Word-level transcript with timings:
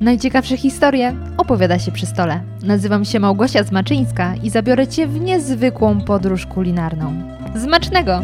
Najciekawsze 0.00 0.56
historie 0.56 1.16
opowiada 1.36 1.78
się 1.78 1.92
przy 1.92 2.06
stole. 2.06 2.40
Nazywam 2.62 3.04
się 3.04 3.20
Małgosia 3.20 3.62
Zmaczyńska 3.62 4.34
i 4.42 4.50
zabiorę 4.50 4.86
Cię 4.86 5.06
w 5.06 5.20
niezwykłą 5.20 6.00
podróż 6.00 6.46
kulinarną. 6.46 7.12
Zmacznego! 7.54 8.20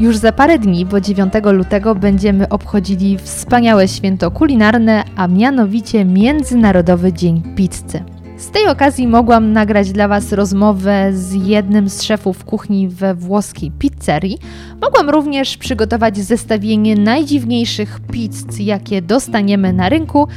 Już 0.00 0.16
za 0.16 0.32
parę 0.32 0.58
dni, 0.58 0.86
bo 0.86 1.00
9 1.00 1.32
lutego, 1.52 1.94
będziemy 1.94 2.48
obchodzili 2.48 3.18
wspaniałe 3.18 3.88
święto 3.88 4.30
kulinarne, 4.30 5.04
a 5.16 5.28
mianowicie 5.28 6.04
Międzynarodowy 6.04 7.12
Dzień 7.12 7.42
Pizzy. 7.56 8.11
Z 8.42 8.50
tej 8.50 8.66
okazji 8.66 9.08
mogłam 9.08 9.52
nagrać 9.52 9.92
dla 9.92 10.08
Was 10.08 10.32
rozmowę 10.32 11.10
z 11.12 11.32
jednym 11.32 11.88
z 11.88 12.02
szefów 12.02 12.44
kuchni 12.44 12.88
we 12.88 13.14
włoskiej 13.14 13.70
pizzerii. 13.70 14.38
Mogłam 14.80 15.10
również 15.10 15.56
przygotować 15.56 16.18
zestawienie 16.18 16.96
najdziwniejszych 16.96 18.00
pizz, 18.12 18.58
jakie 18.58 19.02
dostaniemy 19.02 19.72
na 19.72 19.88
rynku, 19.88 20.28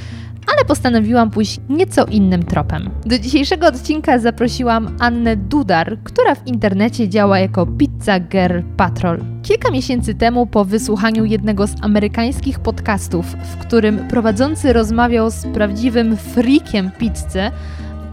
ale 0.53 0.65
postanowiłam 0.65 1.31
pójść 1.31 1.59
nieco 1.69 2.05
innym 2.05 2.43
tropem. 2.43 2.89
Do 3.05 3.19
dzisiejszego 3.19 3.67
odcinka 3.67 4.19
zaprosiłam 4.19 4.95
Annę 4.99 5.35
Dudar, 5.35 5.97
która 6.03 6.35
w 6.35 6.47
internecie 6.47 7.09
działa 7.09 7.39
jako 7.39 7.65
Pizza 7.65 8.19
Girl 8.19 8.59
Patrol. 8.77 9.23
Kilka 9.43 9.71
miesięcy 9.71 10.13
temu, 10.15 10.47
po 10.47 10.65
wysłuchaniu 10.65 11.25
jednego 11.25 11.67
z 11.67 11.75
amerykańskich 11.81 12.59
podcastów, 12.59 13.25
w 13.25 13.57
którym 13.57 14.07
prowadzący 14.07 14.73
rozmawiał 14.73 15.31
z 15.31 15.45
prawdziwym 15.53 16.17
freakiem 16.17 16.91
pizzy, 16.99 17.51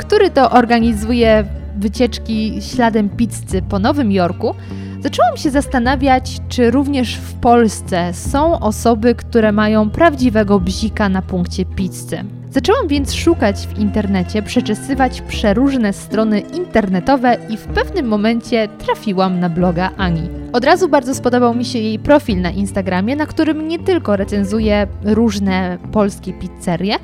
który 0.02 0.30
to 0.30 0.50
organizuje 0.50 1.44
wycieczki 1.76 2.62
śladem 2.62 3.08
pizzy 3.08 3.62
po 3.68 3.78
Nowym 3.78 4.12
Jorku, 4.12 4.54
zaczęłam 5.00 5.36
się 5.36 5.50
zastanawiać, 5.50 6.38
czy 6.48 6.70
również 6.70 7.16
w 7.16 7.34
Polsce 7.34 8.14
są 8.14 8.60
osoby, 8.60 9.14
które 9.14 9.52
mają 9.52 9.90
prawdziwego 9.90 10.60
bzika 10.60 11.08
na 11.08 11.22
punkcie 11.22 11.64
pizzy. 11.64 12.24
Zaczęłam 12.52 12.88
więc 12.88 13.14
szukać 13.14 13.56
w 13.66 13.78
internecie, 13.78 14.42
przeczesywać 14.42 15.20
przeróżne 15.20 15.92
strony 15.92 16.40
internetowe 16.40 17.36
i 17.48 17.56
w 17.56 17.66
pewnym 17.66 18.06
momencie 18.06 18.68
trafiłam 18.68 19.40
na 19.40 19.48
bloga 19.48 19.90
Ani. 19.96 20.28
Od 20.52 20.64
razu 20.64 20.88
bardzo 20.88 21.14
spodobał 21.14 21.54
mi 21.54 21.64
się 21.64 21.78
jej 21.78 21.98
profil 21.98 22.40
na 22.40 22.50
Instagramie, 22.50 23.16
na 23.16 23.26
którym 23.26 23.68
nie 23.68 23.78
tylko 23.78 24.16
recenzuje 24.16 24.86
różne 25.04 25.78
polskie 25.92 26.32
pizzerie, 26.32 26.96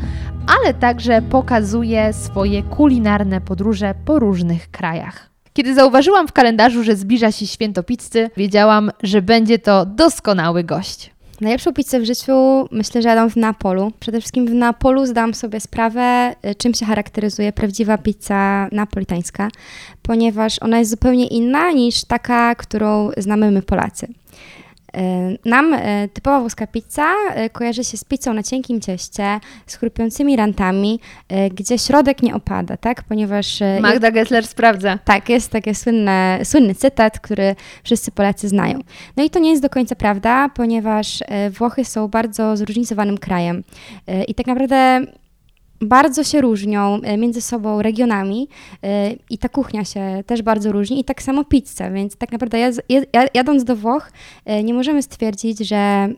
ale 0.60 0.74
także 0.74 1.22
pokazuje 1.22 2.12
swoje 2.12 2.62
kulinarne 2.62 3.40
podróże 3.40 3.94
po 4.04 4.18
różnych 4.18 4.70
krajach. 4.70 5.30
Kiedy 5.52 5.74
zauważyłam 5.74 6.28
w 6.28 6.32
kalendarzu, 6.32 6.82
że 6.82 6.96
zbliża 6.96 7.32
się 7.32 7.46
święto 7.46 7.82
pizzy, 7.82 8.30
wiedziałam, 8.36 8.90
że 9.02 9.22
będzie 9.22 9.58
to 9.58 9.86
doskonały 9.86 10.64
gość. 10.64 11.17
Najlepszą 11.40 11.72
pizzę 11.72 12.00
w 12.00 12.04
życiu 12.04 12.32
myślę, 12.70 13.02
że 13.02 13.08
jadam 13.08 13.30
w 13.30 13.36
Napolu. 13.36 13.92
Przede 14.00 14.20
wszystkim 14.20 14.46
w 14.46 14.54
Napolu 14.54 15.06
zdałam 15.06 15.34
sobie 15.34 15.60
sprawę, 15.60 16.34
y, 16.46 16.54
czym 16.54 16.74
się 16.74 16.86
charakteryzuje 16.86 17.52
prawdziwa 17.52 17.98
pizza 17.98 18.68
napolitańska, 18.72 19.48
ponieważ 20.02 20.62
ona 20.62 20.78
jest 20.78 20.90
zupełnie 20.90 21.26
inna 21.26 21.72
niż 21.72 22.04
taka, 22.04 22.54
którą 22.54 23.10
znamy 23.16 23.50
my 23.50 23.62
Polacy. 23.62 24.08
E, 24.98 25.38
nam 25.44 25.74
e, 25.74 26.08
typowa 26.08 26.40
włoska 26.40 26.66
pizza 26.66 27.14
e, 27.34 27.50
kojarzy 27.50 27.84
się 27.84 27.96
z 27.96 28.04
pizzą 28.04 28.32
na 28.32 28.42
cienkim 28.42 28.80
cieście, 28.80 29.40
z 29.66 29.74
chrupiącymi 29.74 30.36
rantami, 30.36 31.00
gdzie 31.54 31.78
środek 31.78 32.22
nie 32.22 32.34
opada, 32.34 32.76
tak? 32.76 33.02
Ponieważ... 33.02 33.60
Magda 33.80 34.10
Gessler 34.10 34.46
sprawdza. 34.46 34.98
Tak, 35.04 35.28
jest 35.28 35.50
taki 35.50 35.74
słynny, 35.74 36.38
słynny 36.44 36.74
cytat, 36.74 37.20
który 37.20 37.56
wszyscy 37.84 38.10
Polacy 38.10 38.48
znają. 38.48 38.78
No 39.16 39.24
i 39.24 39.30
to 39.30 39.38
nie 39.38 39.50
jest 39.50 39.62
do 39.62 39.70
końca 39.70 39.94
prawda, 39.94 40.48
ponieważ 40.54 41.22
Włochy 41.58 41.84
są 41.84 42.08
bardzo 42.08 42.56
zróżnicowanym 42.56 43.18
krajem 43.18 43.64
i 44.28 44.34
tak 44.34 44.46
naprawdę 44.46 45.06
bardzo 45.80 46.24
się 46.24 46.40
różnią 46.40 47.00
e, 47.00 47.16
między 47.16 47.40
sobą 47.40 47.82
regionami 47.82 48.48
e, 48.82 49.12
i 49.30 49.38
ta 49.38 49.48
kuchnia 49.48 49.84
się 49.84 50.24
też 50.26 50.42
bardzo 50.42 50.72
różni 50.72 51.00
i 51.00 51.04
tak 51.04 51.22
samo 51.22 51.44
pizza, 51.44 51.90
więc 51.90 52.16
tak 52.16 52.32
naprawdę 52.32 52.72
jadąc 53.34 53.64
do 53.64 53.76
Włoch 53.76 54.10
e, 54.44 54.62
nie 54.62 54.74
możemy 54.74 55.02
stwierdzić, 55.02 55.58
że 55.58 56.08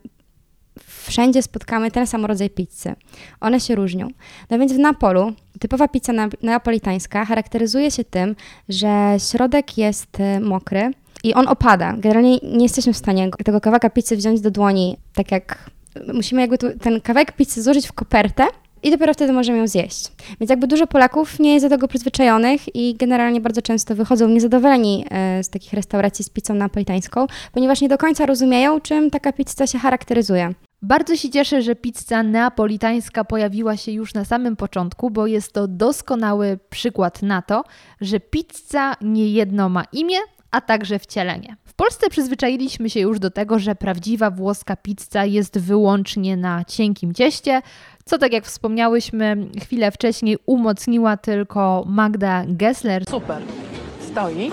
wszędzie 0.87 1.43
spotkamy 1.43 1.91
ten 1.91 2.07
sam 2.07 2.25
rodzaj 2.25 2.51
pizzy. 2.51 2.95
One 3.41 3.61
się 3.61 3.75
różnią. 3.75 4.09
No 4.51 4.59
więc 4.59 4.73
w 4.73 4.79
Napolu 4.79 5.33
typowa 5.61 5.89
pizza 5.89 6.13
neapolitańska 6.43 7.25
charakteryzuje 7.25 7.91
się 7.91 8.05
tym, 8.05 8.37
że 8.69 9.17
środek 9.31 9.79
jest 9.79 10.19
mokry 10.41 10.91
i 11.25 11.35
on 11.35 11.49
opada. 11.49 11.93
Generalnie 11.99 12.39
nie 12.43 12.63
jesteśmy 12.63 12.93
w 12.93 12.97
stanie 12.97 13.31
tego 13.45 13.61
kawałka 13.61 13.91
pizzy 13.91 14.17
wziąć 14.17 14.41
do 14.41 14.51
dłoni, 14.51 14.97
tak 15.15 15.33
jak 15.33 15.71
musimy 16.15 16.41
jakby 16.41 16.59
tu, 16.59 16.79
ten 16.79 17.01
kawałek 17.01 17.33
pizzy 17.33 17.63
złożyć 17.63 17.89
w 17.89 17.93
kopertę 17.93 18.47
i 18.83 18.91
dopiero 18.91 19.15
wtedy 19.15 19.33
możemy 19.33 19.59
ją 19.59 19.67
zjeść. 19.67 20.13
Więc 20.41 20.51
jakby 20.51 20.67
dużo 20.67 20.87
Polaków 20.87 21.39
nie 21.39 21.55
jest 21.55 21.67
do 21.67 21.71
tego 21.71 21.89
przyzwyczajonych 21.89 22.77
i 22.77 22.95
generalnie 22.95 23.41
bardzo 23.41 23.63
często 23.63 23.95
wychodzą 23.95 24.29
niezadowoleni 24.29 25.05
e, 25.11 25.45
z 25.45 25.51
takich 25.51 25.73
restauracji 25.73 26.25
z 26.25 26.29
pizzą 26.31 26.55
napolitańską, 26.55 27.27
ponieważ 27.53 27.81
nie 27.81 27.89
do 27.89 27.99
końca 27.99 28.27
rozumieją, 28.27 28.81
czym 28.81 29.11
taka 29.11 29.33
pizza 29.33 29.67
się 29.67 29.79
charakteryzuje. 29.79 30.55
Bardzo 30.83 31.17
się 31.17 31.31
cieszę, 31.31 31.63
że 31.63 31.75
pizza 31.75 32.23
neapolitańska 32.23 33.25
pojawiła 33.25 33.77
się 33.77 33.93
już 33.93 34.15
na 34.15 34.25
samym 34.25 34.57
początku, 34.57 35.11
bo 35.11 35.27
jest 35.27 35.53
to 35.53 35.69
doskonały 35.69 36.59
przykład 36.71 37.23
na 37.23 37.43
to, 37.43 37.65
że 38.01 38.21
pizza 38.21 38.95
nie 39.01 39.31
jedno 39.31 39.69
ma 39.69 39.85
imię, 39.93 40.19
a 40.51 40.61
także 40.61 40.99
wcielenie. 40.99 41.57
W 41.65 41.75
Polsce 41.75 42.11
przyzwyczailiśmy 42.11 42.91
się 42.91 43.01
już 43.01 43.19
do 43.19 43.31
tego, 43.31 43.59
że 43.59 43.75
prawdziwa 43.75 44.31
włoska 44.31 44.77
pizza 44.77 45.25
jest 45.25 45.59
wyłącznie 45.59 46.37
na 46.37 46.65
cienkim 46.65 47.15
cieście, 47.15 47.63
co 48.11 48.19
tak 48.19 48.33
jak 48.33 48.45
wspomniałyśmy 48.45 49.37
chwilę 49.63 49.91
wcześniej 49.91 50.39
umocniła 50.47 51.17
tylko 51.17 51.85
Magda 51.87 52.45
Gessler. 52.49 53.05
Super, 53.11 53.43
stoi, 54.01 54.51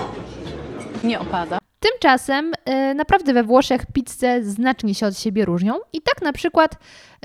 nie 1.04 1.20
opada. 1.20 1.58
Tymczasem 1.80 2.54
y, 2.70 2.94
naprawdę 2.94 3.34
we 3.34 3.44
Włoszech 3.44 3.82
pizze 3.94 4.44
znacznie 4.44 4.96
się 4.96 5.08
od 5.08 5.18
siebie 5.20 5.46
różnią 5.46 5.74
i 5.94 6.02
tak 6.02 6.22
na 6.22 6.34
przykład 6.34 6.76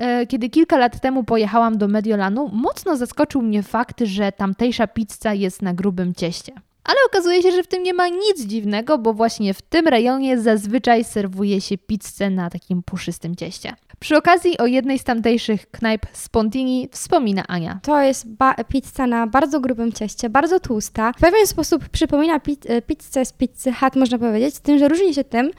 y, 0.01 0.27
kiedy 0.27 0.49
kilka 0.49 0.77
lat 0.77 1.01
temu 1.01 1.23
pojechałam 1.23 1.77
do 1.77 1.87
Mediolanu, 1.87 2.49
mocno 2.53 2.97
zaskoczył 2.97 3.41
mnie 3.41 3.63
fakt, 3.63 4.01
że 4.03 4.31
tamtejsza 4.31 4.87
pizza 4.87 5.33
jest 5.33 5.61
na 5.61 5.73
grubym 5.73 6.13
cieście. 6.13 6.53
Ale 6.83 6.97
okazuje 7.05 7.41
się, 7.41 7.51
że 7.51 7.63
w 7.63 7.67
tym 7.67 7.83
nie 7.83 7.93
ma 7.93 8.07
nic 8.07 8.45
dziwnego, 8.45 8.97
bo 8.97 9.13
właśnie 9.13 9.53
w 9.53 9.61
tym 9.61 9.87
rejonie 9.87 10.39
zazwyczaj 10.39 11.03
serwuje 11.03 11.61
się 11.61 11.77
pizzę 11.77 12.29
na 12.29 12.49
takim 12.49 12.83
puszystym 12.83 13.35
cieście. 13.35 13.73
Przy 13.99 14.17
okazji 14.17 14.57
o 14.57 14.65
jednej 14.65 14.99
z 14.99 15.03
tamtejszych 15.03 15.71
knajp 15.71 16.05
Spontini 16.13 16.89
wspomina 16.91 17.43
Ania. 17.47 17.79
To 17.83 18.01
jest 18.01 18.27
pizza 18.67 19.07
na 19.07 19.27
bardzo 19.27 19.59
grubym 19.59 19.91
cieście, 19.91 20.29
bardzo 20.29 20.59
tłusta. 20.59 21.11
W 21.17 21.21
pewien 21.21 21.47
sposób 21.47 21.89
przypomina 21.89 22.39
pi 22.39 22.57
e, 22.65 22.81
pizzę 22.81 23.25
z 23.25 23.33
pizzy 23.33 23.73
Hut, 23.73 23.95
można 23.95 24.17
powiedzieć, 24.17 24.55
z 24.55 24.61
tym, 24.61 24.79
że 24.79 24.87
różni 24.87 25.13
się 25.13 25.23
tym, 25.23 25.51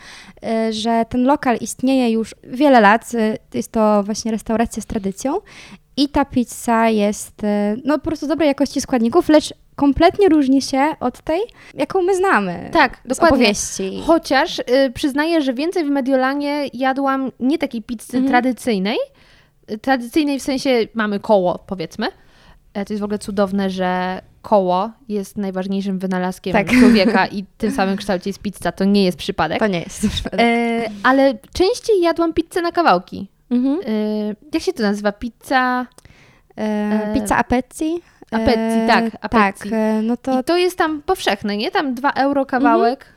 e, 0.42 0.72
że 0.72 1.04
ten 1.08 1.24
lokal 1.24 1.56
istnieje 1.60 2.10
już 2.10 2.34
wiele 2.42 2.80
lat. 2.80 3.14
E, 3.14 3.36
jest 3.54 3.72
to 3.72 4.02
właśnie 4.02 4.32
restauracja 4.32 4.82
z 4.82 4.86
tradycją 4.86 5.38
i 5.96 6.08
ta 6.08 6.24
pizza 6.24 6.88
jest 6.88 7.34
no, 7.84 7.98
po 7.98 8.04
prostu 8.04 8.26
dobrej 8.26 8.48
jakości 8.48 8.80
składników, 8.80 9.28
lecz 9.28 9.54
kompletnie 9.76 10.28
różni 10.28 10.62
się 10.62 10.94
od 11.00 11.20
tej, 11.20 11.40
jaką 11.74 12.02
my 12.02 12.16
znamy. 12.16 12.70
Tak, 12.72 13.00
dokładnie. 13.04 13.36
Opowieści. 13.36 14.02
Chociaż 14.06 14.58
y, 14.58 14.62
przyznaję, 14.94 15.42
że 15.42 15.54
więcej 15.54 15.84
w 15.84 15.90
Mediolanie 15.90 16.66
jadłam 16.72 17.32
nie 17.40 17.58
takiej 17.58 17.82
pizzy 17.82 18.16
mhm. 18.16 18.28
tradycyjnej, 18.28 18.98
tradycyjnej 19.80 20.40
w 20.40 20.42
sensie 20.42 20.86
mamy 20.94 21.20
koło, 21.20 21.58
powiedzmy. 21.66 22.06
E, 22.74 22.84
to 22.84 22.92
jest 22.92 23.00
w 23.00 23.04
ogóle 23.04 23.18
cudowne, 23.18 23.70
że 23.70 24.20
koło 24.42 24.90
jest 25.08 25.38
najważniejszym 25.38 25.98
wynalazkiem 25.98 26.52
tak. 26.52 26.70
człowieka 26.70 27.26
i 27.26 27.44
tym 27.58 27.70
samym 27.70 27.96
kształcie 27.96 28.30
jest 28.30 28.38
pizza. 28.38 28.72
To 28.72 28.84
nie 28.84 29.04
jest 29.04 29.18
przypadek. 29.18 29.58
To 29.58 29.66
nie 29.66 29.80
jest 29.80 30.08
przypadek. 30.08 30.40
E, 30.40 30.90
ale 31.02 31.34
częściej 31.52 32.00
jadłam 32.00 32.32
pizzę 32.32 32.62
na 32.62 32.72
kawałki. 32.72 33.28
Mhm. 33.50 33.80
E, 33.80 34.34
jak 34.52 34.62
się 34.62 34.72
to 34.72 34.82
nazywa? 34.82 35.12
Pizza... 35.12 35.86
Pizza 37.14 37.36
a 37.36 37.44
Apetzi, 38.34 38.86
tak, 38.86 39.04
apetzi. 39.20 39.70
Tak, 39.70 39.72
e, 39.72 40.02
no 40.02 40.16
to... 40.16 40.40
I 40.40 40.44
to 40.44 40.56
jest 40.56 40.78
tam 40.78 41.02
powszechne, 41.02 41.56
nie? 41.56 41.70
Tam 41.70 41.94
2 41.94 42.10
euro 42.10 42.46
kawałek. 42.46 43.13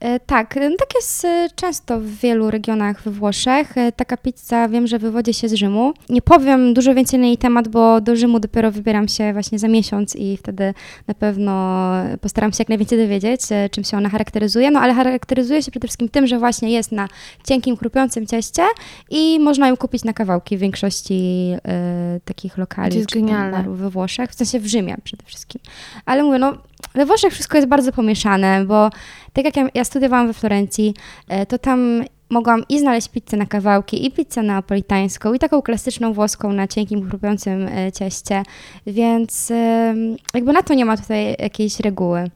E, 0.00 0.20
tak, 0.20 0.56
no 0.56 0.76
tak 0.78 0.94
jest 0.94 1.24
e, 1.24 1.48
często 1.54 2.00
w 2.00 2.06
wielu 2.06 2.50
regionach 2.50 3.02
we 3.02 3.10
Włoszech. 3.10 3.78
E, 3.78 3.92
taka 3.92 4.16
pizza 4.16 4.68
wiem, 4.68 4.86
że 4.86 4.98
wywodzi 4.98 5.34
się 5.34 5.48
z 5.48 5.52
Rzymu. 5.52 5.92
Nie 6.08 6.22
powiem 6.22 6.74
dużo 6.74 6.94
więcej 6.94 7.20
na 7.20 7.26
jej 7.26 7.38
temat, 7.38 7.68
bo 7.68 8.00
do 8.00 8.16
Rzymu 8.16 8.40
dopiero 8.40 8.72
wybieram 8.72 9.08
się 9.08 9.32
właśnie 9.32 9.58
za 9.58 9.68
miesiąc 9.68 10.16
i 10.16 10.36
wtedy 10.36 10.74
na 11.06 11.14
pewno 11.14 11.92
postaram 12.20 12.52
się 12.52 12.56
jak 12.58 12.68
najwięcej 12.68 12.98
dowiedzieć, 12.98 13.40
czym 13.70 13.84
się 13.84 13.96
ona 13.96 14.08
charakteryzuje. 14.08 14.70
No 14.70 14.80
ale 14.80 14.94
charakteryzuje 14.94 15.62
się 15.62 15.70
przede 15.70 15.88
wszystkim 15.88 16.08
tym, 16.08 16.26
że 16.26 16.38
właśnie 16.38 16.70
jest 16.70 16.92
na 16.92 17.08
cienkim, 17.48 17.76
chrupiącym 17.76 18.26
cieście 18.26 18.62
i 19.10 19.40
można 19.40 19.68
ją 19.68 19.76
kupić 19.76 20.04
na 20.04 20.12
kawałki 20.12 20.56
w 20.56 20.60
większości 20.60 21.50
y, 22.16 22.20
takich 22.20 22.58
lokali. 22.58 23.04
Genialne. 23.12 23.64
We 23.68 23.90
Włoszech, 23.90 24.30
w 24.30 24.34
sensie 24.34 24.60
w 24.60 24.66
Rzymie 24.66 24.96
przede 25.04 25.24
wszystkim. 25.24 25.60
Ale 26.06 26.22
mówię, 26.22 26.38
no 26.38 26.52
we 26.94 27.06
Włoszech 27.06 27.32
wszystko 27.32 27.56
jest 27.56 27.68
bardzo 27.68 27.92
pomieszane, 27.92 28.64
bo 28.64 28.90
tak 29.32 29.44
jak 29.44 29.56
ja, 29.56 29.68
ja 29.74 29.84
studiowałam 29.84 30.26
we 30.26 30.32
Florencji, 30.32 30.94
e, 31.28 31.46
to 31.46 31.58
tam 31.58 32.04
mogłam 32.30 32.64
i 32.68 32.78
znaleźć 32.78 33.08
pizzę 33.08 33.36
na 33.36 33.46
kawałki, 33.46 34.06
i 34.06 34.10
pizzę 34.10 34.42
neapolitańską, 34.42 35.34
i 35.34 35.38
taką 35.38 35.62
klasyczną 35.62 36.12
włoską 36.12 36.52
na 36.52 36.68
cienkim, 36.68 37.08
chrupiącym 37.08 37.68
e, 37.68 37.92
cieście, 37.92 38.42
więc 38.86 39.52
jakby 40.34 40.52
na 40.52 40.62
to 40.62 40.74
nie 40.74 40.84
ma 40.84 40.96
tutaj 40.96 41.36
jakiejś 41.38 41.80
reguły. 41.80 42.30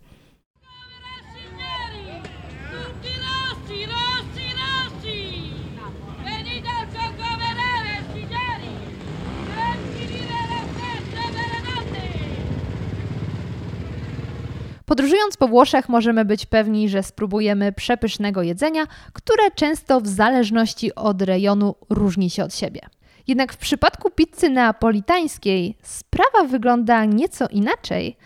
Podróżując 14.94 15.37
po 15.37 15.49
Włoszech 15.49 15.88
możemy 15.88 16.25
być 16.25 16.46
pewni, 16.46 16.88
że 16.88 17.02
spróbujemy 17.02 17.73
przepysznego 17.73 18.43
jedzenia, 18.43 18.87
które 19.12 19.50
często 19.55 20.00
w 20.00 20.06
zależności 20.06 20.94
od 20.94 21.23
rejonu 21.23 21.75
różni 21.91 22.31
się 22.31 22.44
od 22.44 22.55
siebie. 22.55 22.81
Jednak 23.26 23.52
w 23.52 23.56
przypadku 23.56 24.11
pizzy 24.11 24.50
neapolitańskiej 24.50 25.76
sprawa 25.82 26.44
wygląda 26.44 27.05
nieco 27.05 27.46
inaczej, 27.49 28.17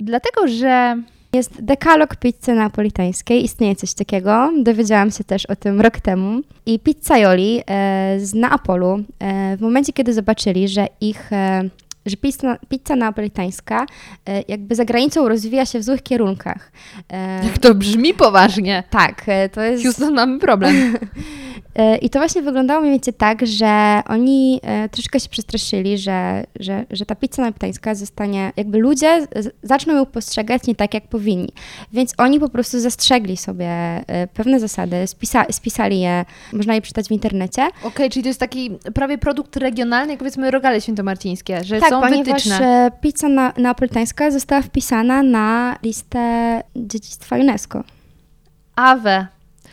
dlatego 0.00 0.48
że 0.48 1.02
Jest 1.32 1.64
dekalog 1.64 2.16
pizzy 2.16 2.54
napolitańskiej, 2.54 3.44
istnieje 3.44 3.76
coś 3.76 3.94
takiego. 3.94 4.52
Dowiedziałam 4.62 5.10
się 5.10 5.24
też 5.24 5.46
o 5.46 5.56
tym 5.56 5.80
rok 5.80 6.00
temu. 6.00 6.40
I 6.66 6.78
pizzaioli 6.78 7.62
e, 7.66 8.16
z 8.20 8.34
Neapolu, 8.34 9.04
e, 9.18 9.56
w 9.56 9.60
momencie 9.60 9.92
kiedy 9.92 10.12
zobaczyli, 10.12 10.68
że 10.68 10.86
ich, 11.00 11.32
e, 11.32 11.62
że 12.08 12.16
pizza, 12.16 12.58
pizza 12.68 12.96
napolitańska 12.96 13.86
e, 14.26 14.42
jakby 14.48 14.74
za 14.74 14.84
granicą 14.84 15.28
rozwija 15.28 15.66
się 15.66 15.78
w 15.78 15.82
złych 15.82 16.02
kierunkach. 16.02 16.72
E, 17.12 17.44
jak 17.44 17.58
to 17.58 17.74
brzmi 17.74 18.14
poważnie. 18.14 18.84
tak, 18.90 19.22
e, 19.26 19.48
to 19.48 19.60
jest... 19.60 19.82
Houston, 19.82 20.14
mamy 20.14 20.38
problem. 20.38 20.74
I 22.02 22.10
to 22.10 22.18
właśnie 22.18 22.42
wyglądało 22.42 22.80
mniej 22.80 22.92
więcej 22.92 23.14
tak, 23.14 23.46
że 23.46 24.00
oni 24.08 24.60
troszkę 24.90 25.20
się 25.20 25.28
przestraszyli, 25.28 25.98
że, 25.98 26.44
że, 26.60 26.86
że 26.90 27.06
ta 27.06 27.14
pizza 27.14 27.42
napolitańska 27.42 27.94
zostanie, 27.94 28.52
jakby 28.56 28.78
ludzie 28.78 29.26
zaczną 29.62 29.94
ją 29.94 30.06
postrzegać 30.06 30.66
nie 30.66 30.74
tak, 30.74 30.94
jak 30.94 31.08
powinni. 31.08 31.48
Więc 31.92 32.14
oni 32.18 32.40
po 32.40 32.48
prostu 32.48 32.80
zastrzegli 32.80 33.36
sobie 33.36 33.70
pewne 34.34 34.60
zasady, 34.60 35.06
spisa, 35.06 35.46
spisali 35.50 36.00
je, 36.00 36.24
można 36.52 36.74
je 36.74 36.80
przeczytać 36.80 37.08
w 37.08 37.10
internecie. 37.10 37.68
Okej, 37.82 38.10
czyli 38.10 38.22
to 38.22 38.28
jest 38.28 38.40
taki 38.40 38.70
prawie 38.94 39.18
produkt 39.18 39.56
regionalny, 39.56 40.12
jak 40.12 40.18
powiedzmy 40.18 40.50
rogale 40.50 40.80
świętomarcińskie, 40.80 41.64
że 41.64 41.80
tak, 41.80 41.90
są 41.90 41.97
ponieważ 42.00 42.26
wytyczne. 42.26 42.86
e, 42.86 42.90
pizza 43.00 43.28
na, 43.28 43.52
napolitańska 43.56 44.30
została 44.30 44.62
wpisana 44.62 45.22
na 45.22 45.76
listę 45.82 46.62
dziedzictwa 46.76 47.36
UNESCO. 47.36 47.84
Awe. 48.76 49.26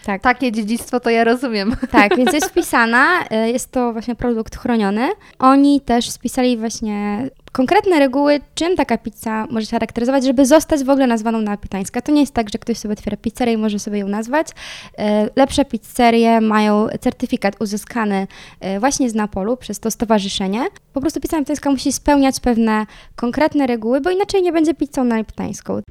Tak. 0.05 0.21
Takie 0.21 0.51
dziedzictwo 0.51 0.99
to 0.99 1.09
ja 1.09 1.23
rozumiem. 1.23 1.75
Tak, 1.91 2.17
więc 2.17 2.33
jest 2.33 2.49
wpisana, 2.51 3.23
y, 3.23 3.51
jest 3.51 3.71
to 3.71 3.93
właśnie 3.93 4.15
produkt 4.15 4.57
chroniony. 4.57 5.09
Oni 5.39 5.81
też 5.81 6.09
spisali 6.09 6.57
właśnie 6.57 7.29
konkretne 7.51 7.99
reguły, 7.99 8.39
czym 8.55 8.75
taka 8.75 8.97
pizza 8.97 9.47
może 9.49 9.65
się 9.65 9.71
charakteryzować, 9.71 10.25
żeby 10.25 10.45
zostać 10.45 10.83
w 10.83 10.89
ogóle 10.89 11.07
nazwaną 11.07 11.41
neapolitańska. 11.41 12.01
To 12.01 12.11
nie 12.11 12.21
jest 12.21 12.33
tak, 12.33 12.49
że 12.49 12.59
ktoś 12.59 12.77
sobie 12.77 12.91
otwiera 12.93 13.17
pizzerię 13.17 13.53
i 13.53 13.57
może 13.57 13.79
sobie 13.79 13.99
ją 13.99 14.07
nazwać. 14.07 14.47
Y, 14.49 15.03
Lepsze 15.35 15.65
pizzerie 15.65 16.41
mają 16.41 16.87
certyfikat 16.99 17.61
uzyskany 17.61 18.27
y, 18.75 18.79
właśnie 18.79 19.09
z 19.09 19.15
Napolu 19.15 19.57
przez 19.57 19.79
to 19.79 19.91
stowarzyszenie. 19.91 20.65
Po 20.93 21.01
prostu 21.01 21.19
pizza 21.19 21.37
neapolitańska 21.37 21.71
musi 21.71 21.93
spełniać 21.93 22.39
pewne 22.39 22.85
konkretne 23.15 23.67
reguły, 23.67 24.01
bo 24.01 24.09
inaczej 24.09 24.41
nie 24.41 24.51
będzie 24.51 24.73
pizzą 24.73 25.03
neapolitańską. 25.03 25.81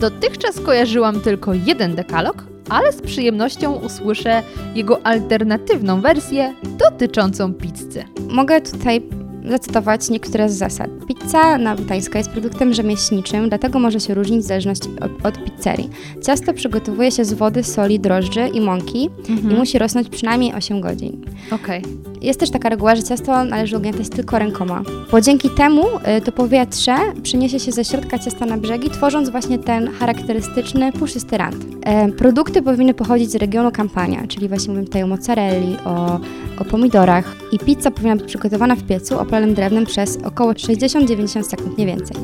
Dotychczas 0.00 0.60
kojarzyłam 0.60 1.20
tylko 1.20 1.54
jeden 1.54 1.94
dekalog, 1.94 2.44
ale 2.68 2.92
z 2.92 3.02
przyjemnością 3.02 3.74
usłyszę 3.74 4.42
jego 4.74 5.06
alternatywną 5.06 6.00
wersję 6.00 6.54
dotyczącą 6.78 7.54
pizzy. 7.54 8.04
Mogę 8.28 8.60
tutaj 8.60 9.02
zacytować 9.48 10.10
niektóre 10.10 10.48
z 10.48 10.58
zasad. 10.58 10.90
Pizza 11.08 11.58
napolitańska 11.58 12.18
jest 12.18 12.30
produktem 12.30 12.74
rzemieślniczym, 12.74 13.48
dlatego 13.48 13.78
może 13.78 14.00
się 14.00 14.14
różnić 14.14 14.40
w 14.40 14.46
zależności 14.46 14.88
od, 15.00 15.26
od 15.26 15.44
pizzerii. 15.44 15.90
Ciasto 16.22 16.52
przygotowuje 16.52 17.10
się 17.10 17.24
z 17.24 17.32
wody, 17.32 17.64
soli, 17.64 18.00
drożdży 18.00 18.48
i 18.48 18.60
mąki 18.60 19.10
i 19.50 19.54
musi 19.54 19.78
rosnąć 19.78 20.08
przynajmniej 20.08 20.54
8 20.54 20.80
godzin. 20.80 21.24
Okej. 21.50 21.82
Jest 22.20 22.40
też 22.40 22.50
taka 22.50 22.68
reguła, 22.68 22.96
że 22.96 23.02
ciasto 23.02 23.44
należy 23.44 23.76
ugniatać 23.76 24.08
tylko 24.08 24.38
rękoma, 24.38 24.82
bo 25.10 25.20
dzięki 25.20 25.50
temu 25.50 25.82
y, 26.18 26.20
to 26.20 26.32
powietrze 26.32 26.96
przyniesie 27.22 27.60
się 27.60 27.72
ze 27.72 27.84
środka 27.84 28.18
ciasta 28.18 28.46
na 28.46 28.56
brzegi, 28.56 28.90
tworząc 28.90 29.30
właśnie 29.30 29.58
ten 29.58 29.90
charakterystyczny, 29.92 30.92
puszysty 30.92 31.38
rant. 31.38 31.56
E, 31.84 32.08
produkty 32.12 32.62
powinny 32.62 32.94
pochodzić 32.94 33.30
z 33.30 33.34
regionu 33.34 33.70
Campania, 33.70 34.26
czyli 34.28 34.48
właśnie 34.48 34.68
mówimy 34.68 34.86
tutaj 34.86 35.02
o 35.02 35.06
mozzarelli, 35.06 35.76
o, 35.84 36.20
o 36.58 36.64
pomidorach 36.64 37.36
i 37.52 37.58
pizza 37.58 37.90
powinna 37.90 38.16
być 38.16 38.24
przygotowana 38.24 38.76
w 38.76 38.82
piecu 38.82 39.18
opalonym 39.18 39.54
drewnem 39.54 39.86
przez 39.86 40.18
około 40.24 40.52
60-90 40.52 41.42
sekund, 41.42 41.78
nie 41.78 41.86
więcej. 41.86 42.16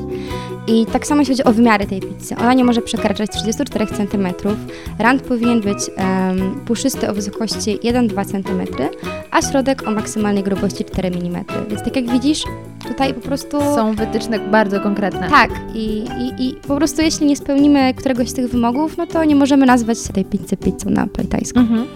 I 0.67 0.85
tak 0.85 1.07
samo 1.07 1.21
jeśli 1.21 1.33
chodzi 1.33 1.43
o 1.43 1.53
wymiary 1.53 1.85
tej 1.85 2.01
pizzy. 2.01 2.35
Ona 2.35 2.53
nie 2.53 2.63
może 2.63 2.81
przekraczać 2.81 3.31
34 3.31 3.87
cm. 3.87 4.27
Rand 4.99 5.21
powinien 5.21 5.61
być 5.61 5.77
em, 5.95 6.59
puszysty 6.65 7.09
o 7.09 7.13
wysokości 7.13 7.79
1-2 7.83 8.25
cm, 8.25 8.83
a 9.31 9.41
środek 9.41 9.86
o 9.87 9.91
maksymalnej 9.91 10.43
grubości 10.43 10.85
4 10.85 11.07
mm. 11.07 11.45
Więc 11.69 11.83
tak 11.83 11.95
jak 11.95 12.11
widzisz, 12.11 12.43
tutaj 12.87 13.13
po 13.13 13.21
prostu... 13.21 13.59
Są 13.59 13.95
wytyczne 13.95 14.39
bardzo 14.39 14.79
konkretne. 14.79 15.29
Tak, 15.29 15.51
i, 15.75 16.03
i, 16.19 16.47
i 16.47 16.55
po 16.67 16.75
prostu 16.75 17.01
jeśli 17.01 17.25
nie 17.27 17.35
spełnimy 17.35 17.93
któregoś 17.93 18.29
z 18.29 18.33
tych 18.33 18.51
wymogów, 18.51 18.97
no 18.97 19.07
to 19.07 19.23
nie 19.23 19.35
możemy 19.35 19.65
nazwać 19.65 19.97
tej 20.13 20.25
pizzy 20.25 20.57
pizzą 20.57 20.89
napolitańską. 20.89 21.59
Mhm. 21.59 21.87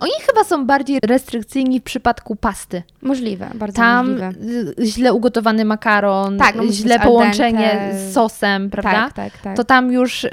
Oni 0.00 0.12
chyba 0.26 0.44
są 0.44 0.66
bardziej 0.66 0.98
restrykcyjni 1.06 1.80
w 1.80 1.82
przypadku 1.82 2.36
pasty. 2.36 2.82
Możliwe, 3.02 3.50
bardzo 3.54 3.76
Tam 3.76 4.06
możliwe. 4.10 4.32
y, 4.80 4.86
źle 4.86 5.12
ugotowany 5.12 5.64
makaron, 5.64 6.38
Tak, 6.38 6.54
no 6.54 6.62
źle 6.72 7.00
połączenie 7.00 7.90
z 7.92 8.14
sosem, 8.14 8.70
prawda? 8.70 8.90
Tak, 8.92 9.12
tak, 9.14 9.38
tak. 9.42 9.56
To 9.56 9.64
tam 9.64 9.92
już 9.92 10.24
y, 10.24 10.30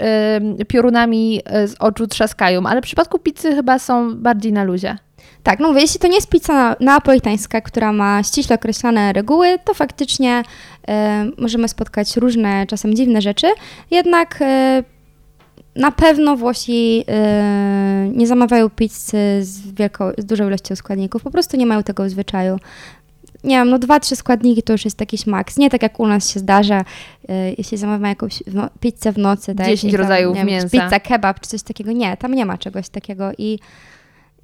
piorunami 0.67 1.41
y, 1.63 1.67
z 1.67 1.75
oczu 1.79 2.07
trzaskają, 2.07 2.65
ale 2.65 2.81
w 2.81 2.83
przypadku 2.83 3.19
pizzy 3.19 3.55
chyba 3.55 3.79
są 3.79 4.15
bardziej 4.15 4.53
na 4.53 4.63
luzie. 4.63 4.97
Tak, 5.43 5.59
no 5.59 5.67
mówię, 5.67 5.81
jeśli 5.81 5.99
to 5.99 6.07
nie 6.07 6.15
jest 6.15 6.29
pizza 6.29 6.75
neapolitańska, 6.79 7.61
która 7.61 7.93
ma 7.93 8.23
ściśle 8.23 8.55
określone 8.55 9.13
reguły, 9.13 9.59
to 9.65 9.73
faktycznie 9.73 10.43
e, 10.87 11.25
możemy 11.37 11.67
spotkać 11.67 12.17
różne, 12.17 12.65
czasem 12.67 12.93
dziwne 12.95 13.21
rzeczy, 13.21 13.47
jednak 13.91 14.37
e, 14.41 14.83
na 15.75 15.91
pewno 15.91 16.37
Włosi 16.37 17.03
e, 17.07 18.09
nie 18.15 18.27
zamawiają 18.27 18.69
pizzy 18.69 19.17
z, 19.41 19.71
wielką, 19.71 20.11
z 20.17 20.25
dużą 20.25 20.47
ilością 20.47 20.75
składników, 20.75 21.23
po 21.23 21.31
prostu 21.31 21.57
nie 21.57 21.65
mają 21.65 21.83
tego 21.83 22.09
zwyczaju. 22.09 22.59
Nie 23.43 23.55
wiem, 23.55 23.69
no 23.69 23.79
dwa, 23.79 23.99
trzy 23.99 24.15
składniki 24.15 24.63
to 24.63 24.73
już 24.73 24.85
jest 24.85 24.99
jakiś 24.99 25.27
maks. 25.27 25.57
Nie 25.57 25.69
tak 25.69 25.81
jak 25.81 25.99
u 25.99 26.07
nas 26.07 26.29
się 26.29 26.39
zdarza, 26.39 26.85
e, 27.29 27.53
jeśli 27.57 27.77
zamawiamy 27.77 28.07
jakąś 28.07 28.43
no, 28.53 28.69
pizzę 28.79 29.11
w 29.11 29.17
nocy. 29.17 29.55
tak, 29.55 29.67
10 29.67 29.93
i 29.93 29.97
tam, 29.97 30.01
rodzajów 30.01 30.35
nie 30.35 30.39
wiem, 30.39 30.47
mięsa. 30.47 30.69
Pizza, 30.69 30.99
kebab 30.99 31.39
czy 31.39 31.49
coś 31.49 31.63
takiego. 31.63 31.91
Nie, 31.91 32.17
tam 32.17 32.33
nie 32.33 32.45
ma 32.45 32.57
czegoś 32.57 32.89
takiego 32.89 33.31
i 33.37 33.59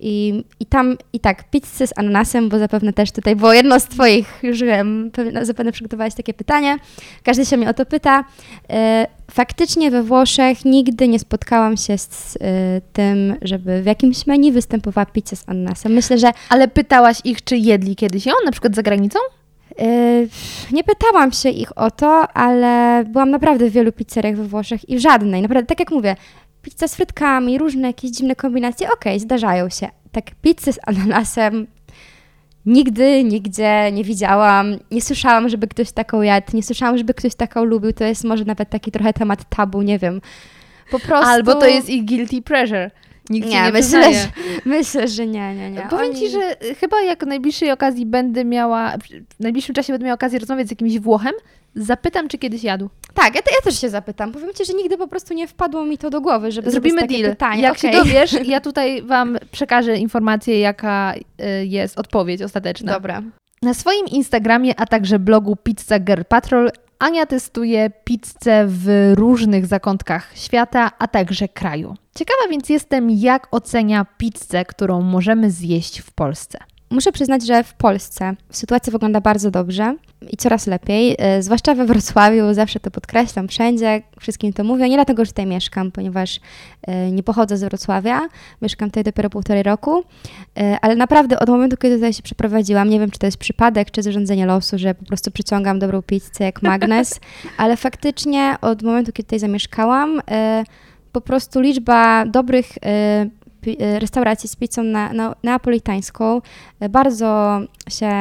i, 0.01 0.43
I 0.59 0.65
tam, 0.65 0.97
i 1.13 1.19
tak, 1.19 1.49
pizzy 1.49 1.87
z 1.87 1.93
ananasem, 1.95 2.49
bo 2.49 2.59
zapewne 2.59 2.93
też 2.93 3.11
tutaj 3.11 3.35
było 3.35 3.53
jedno 3.53 3.79
z 3.79 3.83
Twoich, 3.83 4.39
już 4.43 4.61
wiem, 4.61 5.11
pewnie, 5.13 5.45
zapewne 5.45 5.71
przygotowałaś 5.71 6.13
takie 6.13 6.33
pytanie. 6.33 6.77
Każdy 7.23 7.45
się 7.45 7.57
mnie 7.57 7.69
o 7.69 7.73
to 7.73 7.85
pyta. 7.85 8.25
E, 8.69 9.07
faktycznie 9.31 9.91
we 9.91 10.03
Włoszech 10.03 10.65
nigdy 10.65 11.07
nie 11.07 11.19
spotkałam 11.19 11.77
się 11.77 11.97
z 11.97 12.37
e, 12.41 12.81
tym, 12.93 13.35
żeby 13.41 13.81
w 13.81 13.85
jakimś 13.85 14.27
menu 14.27 14.51
występowała 14.51 15.05
pizza 15.05 15.35
z 15.35 15.49
ananasem. 15.49 15.91
Myślę, 15.91 16.17
że 16.17 16.31
Ale 16.49 16.67
pytałaś 16.67 17.17
ich, 17.23 17.43
czy 17.43 17.57
jedli 17.57 17.95
kiedyś 17.95 18.25
ją, 18.25 18.33
na 18.45 18.51
przykład 18.51 18.75
za 18.75 18.83
granicą? 18.83 19.19
e, 19.79 20.27
nie 20.71 20.83
pytałam 20.83 21.31
się 21.31 21.49
ich 21.49 21.77
o 21.77 21.91
to, 21.91 22.27
ale 22.27 23.03
byłam 23.05 23.31
naprawdę 23.31 23.69
w 23.69 23.73
wielu 23.73 23.91
pizzeriach 23.91 24.35
we 24.35 24.43
Włoszech 24.43 24.89
i 24.89 24.97
w 24.97 24.99
żadnej. 24.99 25.41
Naprawdę, 25.41 25.67
tak 25.67 25.79
jak 25.79 25.91
mówię, 25.91 26.15
pizza 26.61 26.87
z 26.87 26.95
frytkami, 26.95 27.57
różne 27.57 27.87
jakieś 27.87 28.11
dziwne 28.11 28.35
kombinacje, 28.35 28.91
okej, 28.91 29.19
zdarzają 29.19 29.69
się. 29.69 29.89
Tak, 30.11 30.25
pizzy 30.41 30.73
z 30.73 30.79
ananasem 30.87 31.67
nigdy, 32.65 33.23
nigdzie 33.23 33.91
nie 33.91 34.03
widziałam. 34.03 34.77
Nie 34.91 35.01
słyszałam, 35.01 35.49
żeby 35.49 35.67
ktoś 35.67 35.91
taką 35.91 36.21
jadł, 36.21 36.47
nie 36.53 36.63
słyszałam, 36.63 36.97
żeby 36.97 37.13
ktoś 37.13 37.35
taką 37.35 37.63
lubił. 37.63 37.93
To 37.93 38.03
jest 38.03 38.23
może 38.23 38.45
nawet 38.45 38.69
taki 38.69 38.91
trochę 38.91 39.13
temat 39.13 39.49
tabu, 39.49 39.81
nie 39.81 39.99
wiem. 39.99 40.21
Po 40.91 40.99
prostu... 40.99 41.29
Albo 41.29 41.55
to 41.55 41.65
jest 41.65 41.89
ich 41.89 42.05
guilty 42.05 42.41
pleasure. 42.41 42.91
Nikt 43.31 43.47
Nie, 43.49 43.53
nie 43.61 43.71
myślę, 43.71 43.81
przyznaje. 43.81 44.13
że, 44.13 44.27
myślę, 44.65 45.07
że 45.07 45.27
nie, 45.27 45.55
nie, 45.55 45.71
nie. 45.71 45.81
Powiem 45.89 46.05
Oni- 46.11 46.19
Ci, 46.19 46.29
że 46.29 46.65
y, 46.65 46.75
chyba 46.75 47.01
jak 47.01 47.23
w 47.23 47.27
najbliższej 47.27 47.71
okazji 47.71 48.05
będę 48.05 48.45
miała, 48.45 48.93
w 49.37 49.39
najbliższym 49.39 49.75
czasie 49.75 49.93
będę 49.93 50.05
miała 50.05 50.15
okazję 50.15 50.39
rozmawiać 50.39 50.67
z 50.67 50.71
jakimś 50.71 50.99
Włochem, 50.99 51.33
zapytam, 51.75 52.27
czy 52.27 52.37
kiedyś 52.37 52.63
jadł. 52.63 52.89
Tak, 53.13 53.35
ja, 53.35 53.41
te- 53.41 53.51
ja 53.51 53.61
też 53.63 53.81
się 53.81 53.89
zapytam. 53.89 54.31
Powiem 54.31 54.49
Ci, 54.57 54.65
że 54.65 54.73
nigdy 54.73 54.97
po 54.97 55.07
prostu 55.07 55.33
nie 55.33 55.47
wpadło 55.47 55.85
mi 55.85 55.97
to 55.97 56.09
do 56.09 56.21
głowy, 56.21 56.51
żeby 56.51 56.71
Zrobimy 56.71 57.07
deal. 57.07 57.29
pytanie. 57.31 57.61
Jak 57.61 57.77
Okej. 57.77 57.91
się 57.91 57.97
dowiesz, 57.97 58.35
ja 58.45 58.61
tutaj 58.69 59.01
Wam 59.01 59.37
przekażę 59.51 59.97
informację, 59.97 60.59
jaka 60.59 61.13
y, 61.15 61.65
jest 61.65 61.99
odpowiedź 61.99 62.41
ostateczna. 62.41 62.93
Dobra. 62.93 63.21
Na 63.61 63.73
swoim 63.73 64.05
Instagramie, 64.05 64.79
a 64.79 64.85
także 64.85 65.19
blogu 65.19 65.55
Pizza 65.55 65.99
Girl 65.99 66.21
Patrol 66.29 66.71
Ania 67.01 67.25
testuje 67.25 67.89
pizzę 68.03 68.65
w 68.67 69.13
różnych 69.15 69.65
zakątkach 69.65 70.31
świata, 70.35 70.91
a 70.99 71.07
także 71.07 71.47
kraju. 71.47 71.95
Ciekawa 72.15 72.49
więc 72.49 72.69
jestem, 72.69 73.09
jak 73.09 73.47
ocenia 73.51 74.05
pizzę, 74.17 74.65
którą 74.65 75.01
możemy 75.01 75.51
zjeść 75.51 75.99
w 75.99 76.11
Polsce. 76.11 76.59
Muszę 76.91 77.11
przyznać, 77.11 77.45
że 77.45 77.63
w 77.63 77.73
Polsce 77.73 78.35
sytuacja 78.49 78.91
wygląda 78.91 79.21
bardzo 79.21 79.51
dobrze 79.51 79.95
i 80.29 80.37
coraz 80.37 80.67
lepiej, 80.67 81.15
e, 81.19 81.43
zwłaszcza 81.43 81.75
we 81.75 81.85
Wrocławiu, 81.85 82.53
zawsze 82.53 82.79
to 82.79 82.91
podkreślam 82.91 83.47
wszędzie, 83.47 84.01
wszystkim 84.19 84.53
to 84.53 84.63
mówię, 84.63 84.89
nie 84.89 84.95
dlatego, 84.95 85.25
że 85.25 85.31
tutaj 85.31 85.45
mieszkam, 85.45 85.91
ponieważ 85.91 86.39
e, 86.81 87.11
nie 87.11 87.23
pochodzę 87.23 87.57
z 87.57 87.63
Wrocławia, 87.63 88.21
mieszkam 88.61 88.89
tutaj 88.89 89.03
dopiero 89.03 89.29
półtorej 89.29 89.63
roku, 89.63 90.03
e, 90.57 90.77
ale 90.81 90.95
naprawdę 90.95 91.39
od 91.39 91.49
momentu, 91.49 91.77
kiedy 91.77 91.95
tutaj 91.95 92.13
się 92.13 92.23
przeprowadziłam, 92.23 92.89
nie 92.89 92.99
wiem, 92.99 93.11
czy 93.11 93.19
to 93.19 93.25
jest 93.25 93.37
przypadek, 93.37 93.91
czy 93.91 94.03
zarządzenie 94.03 94.45
losu, 94.45 94.77
że 94.77 94.95
po 94.95 95.05
prostu 95.05 95.31
przyciągam 95.31 95.79
dobrą 95.79 96.01
pizzę 96.01 96.43
jak 96.43 96.61
magnes, 96.61 97.19
ale 97.57 97.77
faktycznie 97.77 98.55
od 98.61 98.83
momentu, 98.83 99.11
kiedy 99.11 99.27
tutaj 99.27 99.39
zamieszkałam, 99.39 100.21
po 101.11 101.21
prostu 101.21 101.61
liczba 101.61 102.25
dobrych 102.25 102.67
restauracji 103.99 104.49
z 104.49 104.55
pizzą 104.55 104.83
na, 104.83 105.13
na, 105.13 105.35
neapolitańską 105.43 106.41
e, 106.79 106.89
bardzo 106.89 107.59
się 107.89 108.11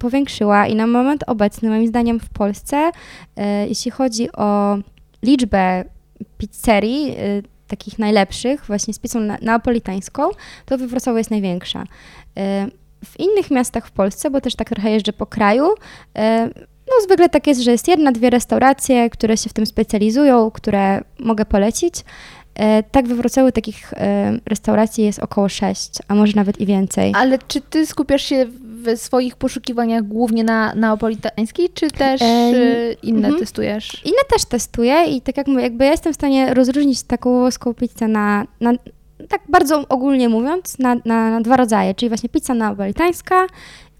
powiększyła 0.00 0.66
i 0.66 0.74
na 0.74 0.86
moment 0.86 1.24
obecny, 1.26 1.68
moim 1.68 1.86
zdaniem, 1.86 2.20
w 2.20 2.28
Polsce, 2.28 2.90
e, 3.36 3.68
jeśli 3.68 3.90
chodzi 3.90 4.32
o 4.32 4.76
liczbę 5.22 5.84
pizzerii, 6.38 7.10
e, 7.10 7.42
takich 7.68 7.98
najlepszych, 7.98 8.64
właśnie 8.66 8.94
z 8.94 8.98
pizzą 8.98 9.20
na, 9.20 9.38
neapolitańską, 9.42 10.30
to 10.66 10.78
we 10.78 10.86
Wrocławiu 10.86 11.18
jest 11.18 11.30
największa. 11.30 11.84
E, 12.36 12.66
w 13.04 13.20
innych 13.20 13.50
miastach 13.50 13.86
w 13.86 13.90
Polsce, 13.90 14.30
bo 14.30 14.40
też 14.40 14.54
tak 14.54 14.68
trochę 14.68 14.90
jeżdżę 14.90 15.12
po 15.12 15.26
kraju, 15.26 15.66
e, 16.16 16.50
no 16.90 16.94
zwykle 17.04 17.28
tak 17.28 17.46
jest, 17.46 17.60
że 17.60 17.70
jest 17.72 17.88
jedna, 17.88 18.12
dwie 18.12 18.30
restauracje, 18.30 19.10
które 19.10 19.36
się 19.36 19.50
w 19.50 19.52
tym 19.52 19.66
specjalizują, 19.66 20.50
które 20.50 21.02
mogę 21.18 21.44
polecić. 21.44 21.94
E, 22.58 22.82
Tak 22.82 23.08
we 23.08 23.14
Wrocławiu 23.14 23.52
takich 23.52 23.92
e, 23.92 24.38
restauracji 24.46 25.04
jest 25.04 25.18
około 25.18 25.48
sześć, 25.48 25.90
a 26.08 26.14
może 26.14 26.32
nawet 26.36 26.60
i 26.60 26.66
więcej. 26.66 27.12
Ale 27.16 27.38
czy 27.48 27.60
Ty 27.60 27.86
skupiasz 27.86 28.22
się 28.22 28.46
w 28.46 28.96
swoich 28.96 29.36
poszukiwaniach 29.36 30.02
głównie 30.02 30.44
na 30.44 30.74
neapolitańskiej, 30.74 31.68
czy 31.74 31.90
też 31.90 32.20
y, 32.22 32.96
inne 33.02 33.28
mhm. 33.28 33.38
testujesz? 33.40 34.02
Inne 34.04 34.22
też 34.30 34.44
testuję 34.44 35.04
i 35.04 35.20
tak 35.20 35.36
jak 35.36 35.46
mówię, 35.46 35.62
jakby 35.62 35.84
ja 35.84 35.90
jestem 35.90 36.12
w 36.12 36.16
stanie 36.16 36.54
rozróżnić 36.54 37.02
taką 37.02 37.30
włoską 37.30 37.74
pizzę 37.74 38.08
na, 38.08 38.46
na 38.60 38.72
tak 39.28 39.40
bardzo 39.48 39.84
ogólnie 39.88 40.28
mówiąc, 40.28 40.78
na, 40.78 40.94
na, 40.94 41.30
na 41.30 41.40
dwa 41.40 41.56
rodzaje, 41.56 41.94
czyli 41.94 42.08
właśnie 42.08 42.28
pizza 42.28 42.54
neapolitańska 42.54 43.46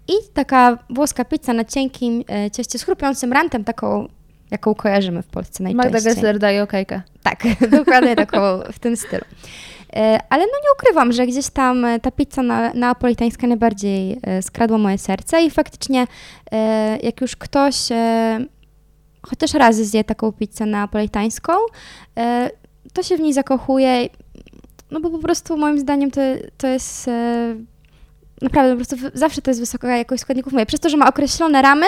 i 0.07 0.13
taka 0.33 0.77
włoska 0.89 1.25
pizza 1.25 1.53
na 1.53 1.65
cienkim 1.65 2.23
e, 2.29 2.51
cieście 2.51 2.79
z 2.79 2.83
chrupiącym 2.83 3.33
rantem, 3.33 3.63
taką, 3.63 4.07
jaką 4.51 4.75
kojarzymy 4.75 5.21
w 5.21 5.27
Polsce 5.27 5.63
najczęściej. 5.63 5.91
Magda 5.93 6.09
Gessler 6.09 6.39
daje 6.39 6.63
okejkę. 6.63 7.01
Tak, 7.23 7.43
dokładnie 7.77 8.15
taką 8.15 8.39
w 8.71 8.79
tym 8.79 8.97
stylu. 8.97 9.25
E, 9.95 10.19
Ale 10.29 10.43
no 10.43 10.51
nie 10.63 10.73
ukrywam, 10.77 11.11
że 11.11 11.27
gdzieś 11.27 11.49
tam 11.49 11.85
e, 11.85 11.99
ta 11.99 12.11
pizza 12.11 12.43
na, 12.43 12.73
neapolitańska 12.73 13.47
najbardziej 13.47 14.19
e, 14.23 14.41
skradła 14.41 14.77
moje 14.77 14.97
serce 14.97 15.43
i 15.43 15.51
faktycznie 15.51 16.07
jak 17.03 17.21
już 17.21 17.35
ktoś 17.35 17.75
chociaż 19.21 19.53
raz 19.53 19.75
zje 19.75 20.03
taką 20.03 20.31
pizzę 20.31 20.65
neapolitańską, 20.65 21.53
to 22.93 23.03
się 23.03 23.17
w 23.17 23.19
niej 23.19 23.33
zakochuje, 23.33 24.09
no 24.91 24.99
bo 24.99 25.09
po 25.09 25.19
prostu 25.19 25.57
moim 25.57 25.79
zdaniem 25.79 26.11
to, 26.11 26.21
to 26.57 26.67
jest 26.67 27.09
naprawdę 28.41 28.71
po 28.71 28.85
prostu 28.85 29.09
zawsze 29.13 29.41
to 29.41 29.51
jest 29.51 29.59
wysoka 29.59 29.97
jakość 29.97 30.21
składników. 30.21 30.53
Mówię, 30.53 30.65
przez 30.65 30.79
to, 30.79 30.89
że 30.89 30.97
ma 30.97 31.09
określone 31.09 31.61
ramy, 31.61 31.85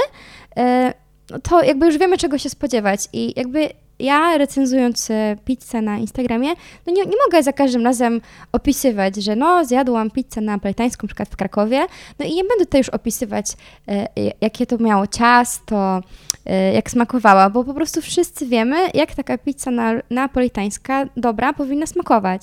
no 1.31 1.39
to 1.39 1.63
jakby 1.63 1.85
już 1.85 1.97
wiemy 1.97 2.17
czego 2.17 2.37
się 2.37 2.49
spodziewać 2.49 3.07
i 3.13 3.33
jakby 3.39 3.69
ja 3.99 4.37
recenzując 4.37 5.11
e, 5.11 5.37
pizzę 5.45 5.81
na 5.81 5.97
Instagramie, 5.97 6.49
no 6.87 6.93
nie, 6.93 7.05
nie 7.05 7.17
mogę 7.25 7.43
za 7.43 7.53
każdym 7.53 7.83
razem 7.85 8.21
opisywać, 8.51 9.15
że 9.15 9.35
no 9.35 9.65
zjadłam 9.65 10.11
pizzę 10.11 10.41
napolitańską, 10.41 11.03
na 11.03 11.07
przykład 11.07 11.29
w 11.29 11.35
Krakowie, 11.35 11.85
no 12.19 12.25
i 12.25 12.35
nie 12.35 12.43
będę 12.43 12.65
tutaj 12.65 12.79
już 12.79 12.89
opisywać, 12.89 13.45
e, 13.87 14.07
jakie 14.41 14.65
to 14.65 14.77
miało 14.77 15.07
ciasto, 15.07 16.01
e, 16.45 16.73
jak 16.73 16.91
smakowała, 16.91 17.49
bo 17.49 17.63
po 17.63 17.73
prostu 17.73 18.01
wszyscy 18.01 18.45
wiemy, 18.45 18.77
jak 18.93 19.15
taka 19.15 19.37
pizza 19.37 19.71
na, 19.71 19.93
napolitańska 20.09 21.05
dobra 21.17 21.53
powinna 21.53 21.85
smakować. 21.85 22.41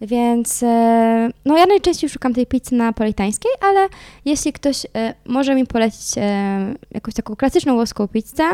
Więc 0.00 0.62
e, 0.62 1.30
no 1.44 1.58
ja 1.58 1.66
najczęściej 1.66 2.10
szukam 2.10 2.34
tej 2.34 2.46
pizzy 2.46 2.74
napolitańskiej, 2.74 3.50
ale 3.60 3.88
jeśli 4.24 4.52
ktoś 4.52 4.86
e, 4.96 5.14
może 5.26 5.54
mi 5.54 5.66
polecić 5.66 6.18
e, 6.18 6.74
jakąś 6.90 7.14
taką 7.14 7.36
klasyczną 7.36 7.74
włoską 7.74 8.08
pizzę, 8.08 8.44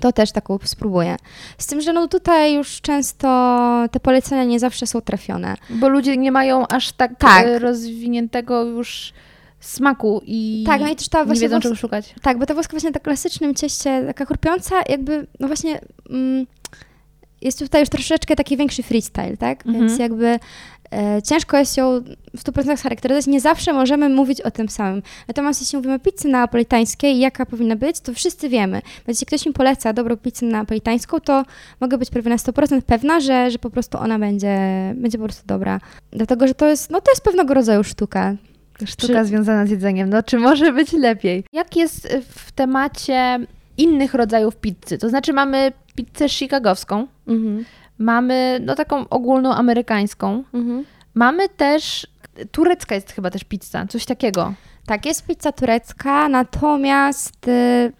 to 0.00 0.12
też 0.12 0.32
taką 0.32 0.58
spróbuję. 0.64 1.16
Z 1.58 1.66
tym, 1.66 1.80
że 1.80 1.92
no 1.92 2.08
tutaj 2.08 2.54
już 2.54 2.80
często 2.80 3.28
te 3.90 4.00
polecenia 4.00 4.44
nie 4.44 4.60
zawsze 4.60 4.86
są 4.86 5.00
trafione. 5.00 5.56
Bo 5.70 5.88
ludzie 5.88 6.16
nie 6.16 6.32
mają 6.32 6.68
aż 6.68 6.92
tak, 6.92 7.18
Tak. 7.18 7.46
rozwiniętego 7.58 8.62
już 8.64 9.12
smaku 9.60 10.22
i 10.26 10.64
Tak, 10.66 10.80
no 10.80 10.88
i 10.88 10.96
też 10.96 11.08
ta 11.08 11.24
nie 11.24 11.40
wiedzą 11.40 11.60
czego 11.60 11.74
szukać. 11.74 12.14
Tak, 12.22 12.38
bo 12.38 12.46
ta 12.46 12.54
włoska 12.54 12.70
właśnie 12.70 12.90
na 12.90 13.00
klasycznym 13.00 13.54
cieście, 13.54 14.04
taka 14.06 14.24
chrupiąca, 14.24 14.74
jakby, 14.88 15.26
no 15.40 15.46
właśnie, 15.46 15.80
mm, 16.10 16.46
jest 17.42 17.58
tutaj 17.58 17.82
już 17.82 17.88
troszeczkę 17.88 18.36
taki 18.36 18.56
większy 18.56 18.82
freestyle, 18.82 19.36
tak? 19.36 19.66
Mhm. 19.66 19.86
Więc 19.86 19.98
jakby 19.98 20.38
e, 20.92 21.22
ciężko 21.22 21.56
jest 21.56 21.76
ją 21.76 22.00
w 22.36 22.44
100% 22.44 22.76
scharakteryzować. 22.76 23.26
Nie 23.26 23.40
zawsze 23.40 23.72
możemy 23.72 24.08
mówić 24.08 24.40
o 24.40 24.50
tym 24.50 24.68
samym. 24.68 25.02
Natomiast 25.28 25.60
jeśli 25.60 25.76
mówimy 25.76 25.94
o 25.94 25.98
pizzy 25.98 26.28
neapolitańskiej, 26.28 27.18
jaka 27.18 27.46
powinna 27.46 27.76
być, 27.76 28.00
to 28.00 28.14
wszyscy 28.14 28.48
wiemy. 28.48 28.82
Więc 29.06 29.20
jeśli 29.20 29.26
ktoś 29.26 29.46
mi 29.46 29.52
poleca 29.52 29.92
dobrą 29.92 30.16
pizzę 30.16 30.46
neapolitańską, 30.46 31.20
to 31.20 31.44
mogę 31.80 31.98
być 31.98 32.10
prawie 32.10 32.30
na 32.30 32.36
100% 32.36 32.82
pewna, 32.82 33.20
że, 33.20 33.50
że 33.50 33.58
po 33.58 33.70
prostu 33.70 33.98
ona 33.98 34.18
będzie, 34.18 34.58
będzie 34.94 35.18
po 35.18 35.24
prostu 35.24 35.46
dobra. 35.46 35.80
Dlatego, 36.10 36.46
że 36.46 36.54
to 36.54 36.66
jest, 36.66 36.90
no 36.90 37.00
to 37.00 37.10
jest 37.10 37.22
pewnego 37.22 37.54
rodzaju 37.54 37.84
sztuka. 37.84 38.34
Sztuka 38.86 39.24
związana 39.24 39.66
z 39.66 39.70
jedzeniem. 39.70 40.10
No 40.10 40.22
czy 40.22 40.38
może 40.38 40.72
być 40.72 40.92
lepiej? 40.92 41.44
Jak 41.52 41.76
jest 41.76 42.08
w 42.30 42.52
temacie 42.52 43.46
innych 43.80 44.14
rodzajów 44.14 44.56
pizzy? 44.56 44.98
To 44.98 45.08
znaczy 45.08 45.32
mamy 45.32 45.72
pizzę 45.94 46.28
chicagowską, 46.28 47.06
Mhm. 47.28 47.64
mamy 47.98 48.60
no 48.64 48.74
taką 48.74 49.08
ogólną 49.08 49.54
amerykańską, 49.54 50.44
Mhm. 50.54 50.84
mamy 51.14 51.48
też 51.48 52.06
turecka 52.52 52.94
jest 52.94 53.12
chyba 53.12 53.30
też 53.30 53.44
pizza, 53.44 53.86
coś 53.86 54.04
takiego. 54.04 54.54
Tak, 54.86 55.06
jest 55.06 55.26
pizza 55.26 55.52
turecka, 55.52 56.28
natomiast 56.28 57.48
y, 57.48 57.92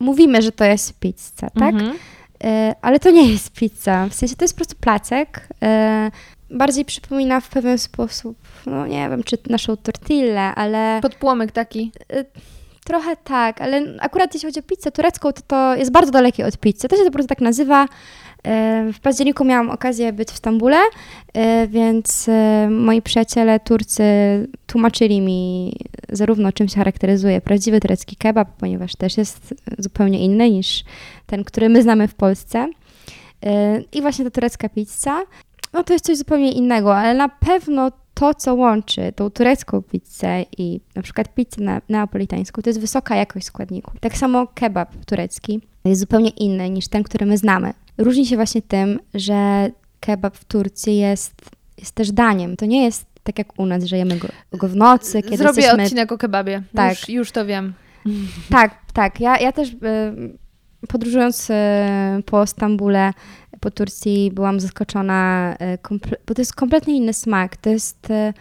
mówimy, 0.00 0.42
że 0.42 0.52
to 0.52 0.64
jest 0.64 0.98
pizza, 1.00 1.50
tak? 1.50 1.74
Mhm. 1.74 1.90
Y, 2.44 2.74
ale 2.82 3.00
to 3.00 3.10
nie 3.10 3.32
jest 3.32 3.52
pizza. 3.52 4.06
W 4.10 4.14
sensie 4.14 4.36
to 4.36 4.44
jest 4.44 4.54
po 4.54 4.58
prostu 4.58 4.76
placek. 4.80 5.48
Y, 6.50 6.56
bardziej 6.56 6.84
przypomina 6.84 7.40
w 7.40 7.48
pewien 7.48 7.78
sposób, 7.78 8.36
no 8.66 8.86
nie 8.86 9.08
wiem, 9.10 9.22
czy 9.22 9.38
naszą 9.50 9.76
tortillę, 9.76 10.40
ale 10.40 10.98
Podpłomyk 11.02 11.52
taki. 11.52 11.92
Trochę 12.90 13.16
tak, 13.16 13.60
ale 13.60 13.82
akurat 14.00 14.34
jeśli 14.34 14.48
chodzi 14.48 14.60
o 14.60 14.62
pizzę 14.62 14.90
turecką, 14.90 15.32
to 15.32 15.40
to 15.46 15.76
jest 15.76 15.92
bardzo 15.92 16.12
dalekie 16.12 16.46
od 16.46 16.58
pizzy. 16.58 16.88
To 16.88 16.96
się 16.96 17.04
po 17.04 17.10
prostu 17.10 17.28
tak 17.28 17.40
nazywa. 17.40 17.84
Y, 17.84 18.92
W 18.92 19.00
październiku 19.02 19.44
miałam 19.44 19.70
okazję 19.70 20.12
być 20.12 20.28
w 20.28 20.36
Stambule, 20.36 20.76
y, 20.76 21.68
więc 21.68 22.28
y, 22.28 22.32
moi 22.70 23.02
przyjaciele 23.02 23.60
Turcy 23.60 24.02
tłumaczyli 24.66 25.20
mi 25.20 25.72
zarówno 26.08 26.52
czym 26.52 26.68
się 26.68 26.76
charakteryzuje 26.76 27.40
prawdziwy 27.40 27.80
turecki 27.80 28.16
kebab, 28.16 28.48
ponieważ 28.58 28.96
też 28.96 29.16
jest 29.16 29.54
zupełnie 29.78 30.24
inny 30.24 30.50
niż 30.50 30.84
ten, 31.26 31.44
który 31.44 31.68
my 31.68 31.82
znamy 31.82 32.08
w 32.08 32.14
Polsce. 32.14 32.68
I 33.92 34.02
właśnie 34.02 34.24
ta 34.24 34.30
turecka 34.30 34.68
pizza, 34.68 35.22
no 35.72 35.84
to 35.84 35.92
jest 35.92 36.04
coś 36.04 36.16
zupełnie 36.16 36.52
innego, 36.52 36.96
ale 36.96 37.14
na 37.14 37.28
pewno 37.28 37.90
to, 38.20 38.34
co 38.34 38.54
łączy 38.54 39.12
tą 39.16 39.30
turecką 39.30 39.82
pizzę 39.82 40.44
i 40.58 40.80
na 40.94 41.02
przykład 41.02 41.34
pizzę 41.34 41.62
na, 41.62 41.80
neapolitańską, 41.88 42.62
to 42.62 42.70
jest 42.70 42.80
wysoka 42.80 43.16
jakość 43.16 43.46
składników. 43.46 43.94
Tak 44.00 44.16
samo 44.16 44.46
kebab 44.46 45.04
turecki 45.04 45.60
jest 45.84 46.00
zupełnie 46.00 46.30
inny 46.30 46.70
niż 46.70 46.88
ten, 46.88 47.02
który 47.02 47.26
my 47.26 47.38
znamy. 47.38 47.72
Różni 47.98 48.26
się 48.26 48.36
właśnie 48.36 48.62
tym, 48.62 49.00
że 49.14 49.70
kebab 50.00 50.36
w 50.36 50.44
Turcji 50.44 50.96
jest, 50.96 51.34
jest 51.78 51.94
też 51.94 52.12
daniem. 52.12 52.56
To 52.56 52.66
nie 52.66 52.84
jest 52.84 53.06
tak 53.22 53.38
jak 53.38 53.58
u 53.58 53.66
nas, 53.66 53.84
że 53.84 53.96
jemy 53.96 54.18
go, 54.18 54.28
go 54.52 54.68
w 54.68 54.76
nocy, 54.76 55.22
kiedy 55.22 55.36
Zrobię 55.36 55.62
jesteśmy... 55.62 55.84
odcinek 55.84 56.12
o 56.12 56.18
kebabie. 56.18 56.62
Tak. 56.74 56.90
Już, 56.90 57.08
już 57.08 57.32
to 57.32 57.46
wiem. 57.46 57.74
Tak, 58.50 58.74
tak. 58.92 59.20
Ja, 59.20 59.38
ja 59.38 59.52
też 59.52 59.68
y, 59.68 59.76
podróżując 60.88 61.50
e, 61.50 62.20
po 62.26 62.46
Stambule, 62.46 63.12
po 63.60 63.70
Turcji, 63.70 64.30
byłam 64.34 64.60
zaskoczona, 64.60 65.54
e, 65.60 65.78
bo 66.26 66.34
to 66.34 66.40
jest 66.40 66.54
kompletnie 66.54 66.96
inny 66.96 67.12
smak. 67.12 67.56
To 67.56 67.70
jest 67.70 68.10
e, 68.10 68.32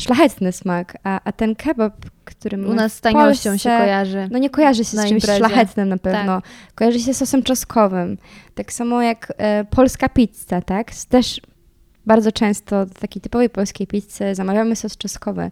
szlachetny 0.00 0.52
smak, 0.52 0.96
a, 1.04 1.20
a 1.24 1.32
ten 1.32 1.54
kebab, 1.54 1.92
który 2.24 2.66
U 2.68 2.74
nas 2.74 2.92
z 2.92 3.00
taniością 3.00 3.50
Polsce, 3.50 3.58
się 3.70 3.78
kojarzy. 3.78 4.28
No 4.30 4.38
nie 4.38 4.50
kojarzy 4.50 4.84
się 4.84 4.96
z 4.96 5.00
czymś 5.00 5.10
imprezie. 5.10 5.38
szlachetnym 5.38 5.88
na 5.88 5.98
pewno. 5.98 6.42
Kojarzy 6.74 7.00
się 7.00 7.14
z 7.14 7.16
sosem 7.16 7.42
czosnkowym. 7.42 8.18
Tak 8.54 8.72
samo 8.72 9.02
jak 9.02 9.32
e, 9.38 9.64
polska 9.64 10.08
pizza, 10.08 10.60
tak? 10.60 10.90
Też 11.08 11.40
bardzo 12.06 12.32
często 12.32 12.86
do 12.86 12.94
takiej 12.94 13.22
typowej 13.22 13.50
polskiej 13.50 13.86
pizzy 13.86 14.34
zamawiamy 14.34 14.76
sos 14.76 14.96
czosnkowy. 14.96 15.50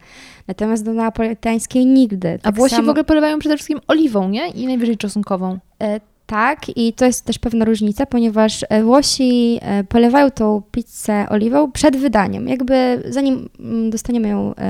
Natomiast 0.48 0.84
do 0.84 0.92
napolitańskiej 0.92 1.86
nigdy. 1.86 2.34
A 2.34 2.38
Tak 2.38 2.54
Włosi 2.54 2.74
samo- 2.74 2.86
w 2.86 2.88
ogóle 2.90 3.04
polewają 3.04 3.38
przede 3.38 3.56
wszystkim 3.56 3.80
oliwą, 3.88 4.28
nie? 4.28 4.48
I 4.48 4.66
najwyżej 4.66 4.96
czosnkową. 4.96 5.58
E, 5.82 6.00
Tak, 6.32 6.76
i 6.76 6.92
to 6.92 7.04
jest 7.04 7.24
też 7.24 7.38
pewna 7.38 7.64
różnica, 7.64 8.06
ponieważ 8.06 8.64
e, 8.68 8.82
Włosi 8.82 9.58
e, 9.62 9.84
polewają 9.84 10.30
tą 10.30 10.62
pizzę 10.72 11.26
oliwą 11.28 11.72
przed 11.72 11.96
wydaniem. 11.96 12.48
Jakby 12.48 13.02
zanim 13.08 13.48
mm, 13.60 13.90
dostaniemy 13.90 14.28
ją 14.28 14.54
e, 14.54 14.62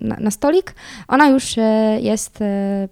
na, 0.00 0.16
na 0.20 0.30
stolik, 0.30 0.74
ona 1.08 1.28
już 1.28 1.54
jest 2.00 2.38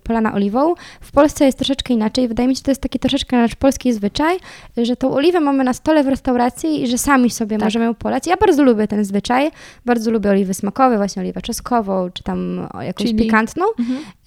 polana 0.05 0.35
oliwą. 0.35 0.75
W 1.01 1.13
Polsce 1.13 1.45
jest 1.45 1.59
troszeczkę 1.59 1.95
inaczej. 1.95 2.29
Wydaje 2.29 2.49
mi 2.49 2.55
się, 2.55 2.59
że 2.59 2.63
to 2.65 2.71
jest 2.71 2.81
taki 2.83 2.99
troszeczkę 2.99 3.37
nasz 3.37 3.55
polski 3.55 3.93
zwyczaj, 3.93 4.37
że 4.77 4.97
tą 4.97 5.15
oliwę 5.15 5.41
mamy 5.41 5.65
na 5.65 5.73
stole 5.73 6.05
w 6.05 6.09
restauracji 6.09 6.83
i 6.83 6.87
że 6.87 6.99
sami 6.99 7.31
sobie 7.31 7.57
Tak. 7.59 7.65
możemy 7.67 7.85
ją 7.85 7.95
polać. 7.95 8.27
Ja 8.27 8.37
bardzo 8.37 8.63
lubię 8.63 8.89
ten 8.89 9.05
zwyczaj. 9.05 9.51
Bardzo 9.87 10.11
lubię 10.11 10.31
oliwy 10.31 10.55
smakowe, 10.55 10.97
właśnie 10.97 11.23
oliwę 11.23 11.43
czosnkową, 11.43 12.11
czy 12.15 12.23
tam 12.23 12.69
jakąś 12.81 13.07
Chili. 13.07 13.25
pikantną. 13.25 13.65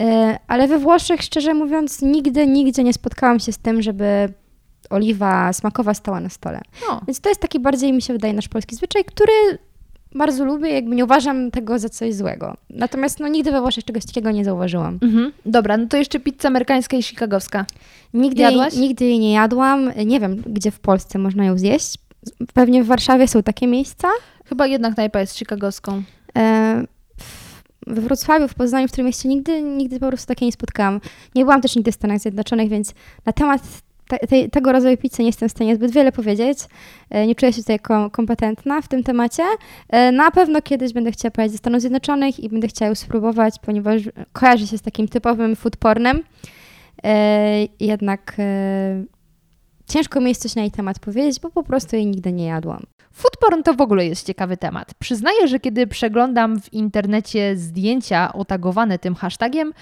E, 0.01 0.39
Ale 0.47 0.67
we 0.67 0.79
Włoszech, 0.79 1.21
szczerze 1.21 1.53
mówiąc, 1.53 2.01
nigdy, 2.01 2.47
nigdzie 2.47 2.83
nie 2.83 2.93
spotkałam 2.93 3.28
się 3.37 3.51
z 3.51 3.57
tym, 3.57 3.81
żeby 3.81 4.33
oliwa 4.89 5.53
smakowa 5.53 5.93
stała 5.93 6.19
na 6.19 6.29
stole. 6.29 6.61
No. 6.89 7.01
Więc 7.07 7.21
to 7.21 7.29
jest 7.29 7.41
taki 7.41 7.59
bardziej, 7.59 7.93
mi 7.93 8.01
się 8.01 8.13
wydaje, 8.13 8.33
nasz 8.33 8.47
polski 8.47 8.75
zwyczaj, 8.75 9.05
który 9.05 9.33
bardzo 10.15 10.45
lubię, 10.45 10.69
jakby 10.69 10.95
nie 10.95 11.03
uważam 11.03 11.51
tego 11.51 11.79
za 11.79 11.89
coś 11.89 12.13
złego. 12.13 12.57
Natomiast 12.69 13.19
no, 13.19 13.27
nigdy 13.27 13.51
we 13.51 13.61
Włoszech 13.61 13.83
czegoś 13.83 14.05
takiego 14.05 14.31
nie 14.31 14.45
zauważyłam. 14.45 14.99
Mhm. 15.01 15.31
Dobra, 15.45 15.77
no 15.77 15.87
to 15.87 15.97
jeszcze 15.97 16.19
pizza 16.19 16.47
amerykańska 16.47 16.97
i 16.97 17.03
chicagowska. 17.03 17.65
Nigdy 18.13 18.41
jej, 18.41 18.51
Jadłaś? 18.51 18.75
nigdy 18.75 19.05
jej 19.05 19.19
nie 19.19 19.33
jadłam. 19.33 19.91
Nie 20.05 20.19
wiem, 20.19 20.43
gdzie 20.45 20.71
w 20.71 20.79
Polsce 20.79 21.19
można 21.19 21.45
ją 21.45 21.57
zjeść. 21.57 21.97
Pewnie 22.53 22.83
w 22.83 22.87
Warszawie 22.87 23.27
są 23.27 23.43
takie 23.43 23.67
miejsca. 23.67 24.07
Chyba 24.45 24.67
jedna 24.67 24.91
knajpa 24.93 25.19
jest 25.19 25.37
chicagowską. 25.37 26.03
E, 26.37 26.83
We 27.89 28.01
Wrocławiu, 28.01 28.47
w 28.47 28.53
Poznaniu, 28.53 28.87
w 28.87 28.91
którym 28.91 29.05
mieście 29.05 29.29
nigdy, 29.29 29.61
nigdy 29.61 29.99
po 29.99 30.07
prostu 30.07 30.27
takiej 30.27 30.45
nie 30.45 30.51
spotkałam. 30.51 31.01
Nie 31.35 31.43
byłam 31.45 31.61
też 31.61 31.75
nigdy 31.75 31.91
w 31.91 31.95
Stanach 31.95 32.19
Zjednoczonych, 32.19 32.69
więc 32.69 32.93
na 33.25 33.33
temat 33.33 33.61
te, 34.07 34.17
tej- 34.19 34.49
tego 34.49 34.71
rodzaju 34.71 34.97
pizzy 34.97 35.21
nie 35.21 35.27
jestem 35.29 35.49
w 35.49 35.51
stanie 35.51 35.75
zbyt 35.75 35.91
wiele 35.91 36.11
powiedzieć. 36.11 36.59
E, 37.09 37.27
Nie 37.27 37.35
czuję 37.35 37.53
się 37.53 37.61
tutaj 37.61 37.79
kom- 37.79 38.09
kompetentna 38.09 38.81
w 38.81 38.87
tym 38.87 39.03
temacie. 39.03 39.43
E, 39.89 40.11
Na 40.11 40.31
pewno 40.31 40.61
kiedyś 40.61 40.93
będę 40.93 41.11
chciała 41.11 41.31
pojechać 41.31 41.51
do 41.51 41.57
Stanów 41.57 41.81
Zjednoczonych 41.81 42.39
i 42.39 42.49
będę 42.49 42.67
chciała 42.67 42.89
ją 42.89 42.95
spróbować, 42.95 43.55
ponieważ 43.61 44.01
kojarzy 44.33 44.67
się 44.67 44.77
z 44.77 44.81
takim 44.81 45.07
typowym 45.07 45.55
food 45.55 45.77
pornem. 45.77 46.19
E, 47.03 47.65
Jednak 47.79 48.35
ciężko 49.87 50.21
mi 50.21 50.29
jest 50.29 50.41
coś 50.41 50.55
na 50.55 50.61
jej 50.61 50.71
temat 50.71 50.99
powiedzieć, 50.99 51.39
bo 51.39 51.49
po 51.49 51.63
prostu 51.63 51.95
jej 51.95 52.05
nigdy 52.05 52.31
nie 52.31 52.45
jadłam. 52.45 52.83
Food 53.19 53.37
porn 53.37 53.63
to 53.63 53.73
w 53.73 53.81
ogóle 53.81 54.05
jest 54.05 54.27
ciekawy 54.27 54.57
temat. 54.57 54.93
Przyznaję, 54.93 55.47
że 55.47 55.59
kiedy 55.59 55.87
przeglądam 55.87 56.61
w 56.61 56.73
internecie 56.73 57.57
zdjęcia 57.57 58.33
otagowane 58.33 58.99
tym 58.99 59.15
hashtagiem, 59.15 59.73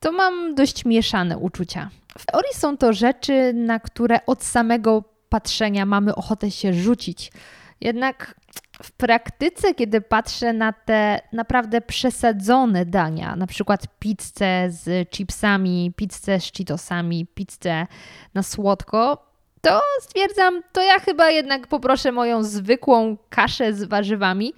to 0.00 0.12
mam 0.12 0.54
dość 0.54 0.84
mieszane 0.84 1.38
uczucia. 1.38 1.90
W 2.18 2.26
teorii 2.26 2.54
są 2.54 2.76
to 2.76 2.92
rzeczy, 2.92 3.52
na 3.54 3.80
które 3.80 4.26
od 4.26 4.44
samego 4.44 5.04
patrzenia 5.28 5.86
mamy 5.86 6.14
ochotę 6.14 6.50
się 6.50 6.72
rzucić. 6.72 7.32
Jednak 7.80 8.34
w 8.82 8.92
praktyce, 8.92 9.74
kiedy 9.74 10.00
patrzę 10.00 10.52
na 10.52 10.72
te 10.72 11.20
naprawdę 11.32 11.80
przesadzone 11.80 12.86
dania, 12.86 13.36
na 13.36 13.46
przykład 13.46 13.98
pizzę 13.98 14.66
z 14.68 15.10
chipsami, 15.10 15.92
pizzę 15.96 16.40
z 16.40 16.52
cheetosami, 16.52 17.26
pizzę 17.34 17.86
na 18.34 18.42
słodko, 18.42 19.26
to 19.60 19.80
stwierdzam, 20.00 20.62
to 20.72 20.82
ja 20.82 20.98
chyba 20.98 21.30
jednak 21.30 21.66
poproszę 21.66 22.12
moją 22.12 22.42
zwykłą 22.42 23.16
kaszę 23.30 23.74
z 23.74 23.84
warzywami, 23.84 24.54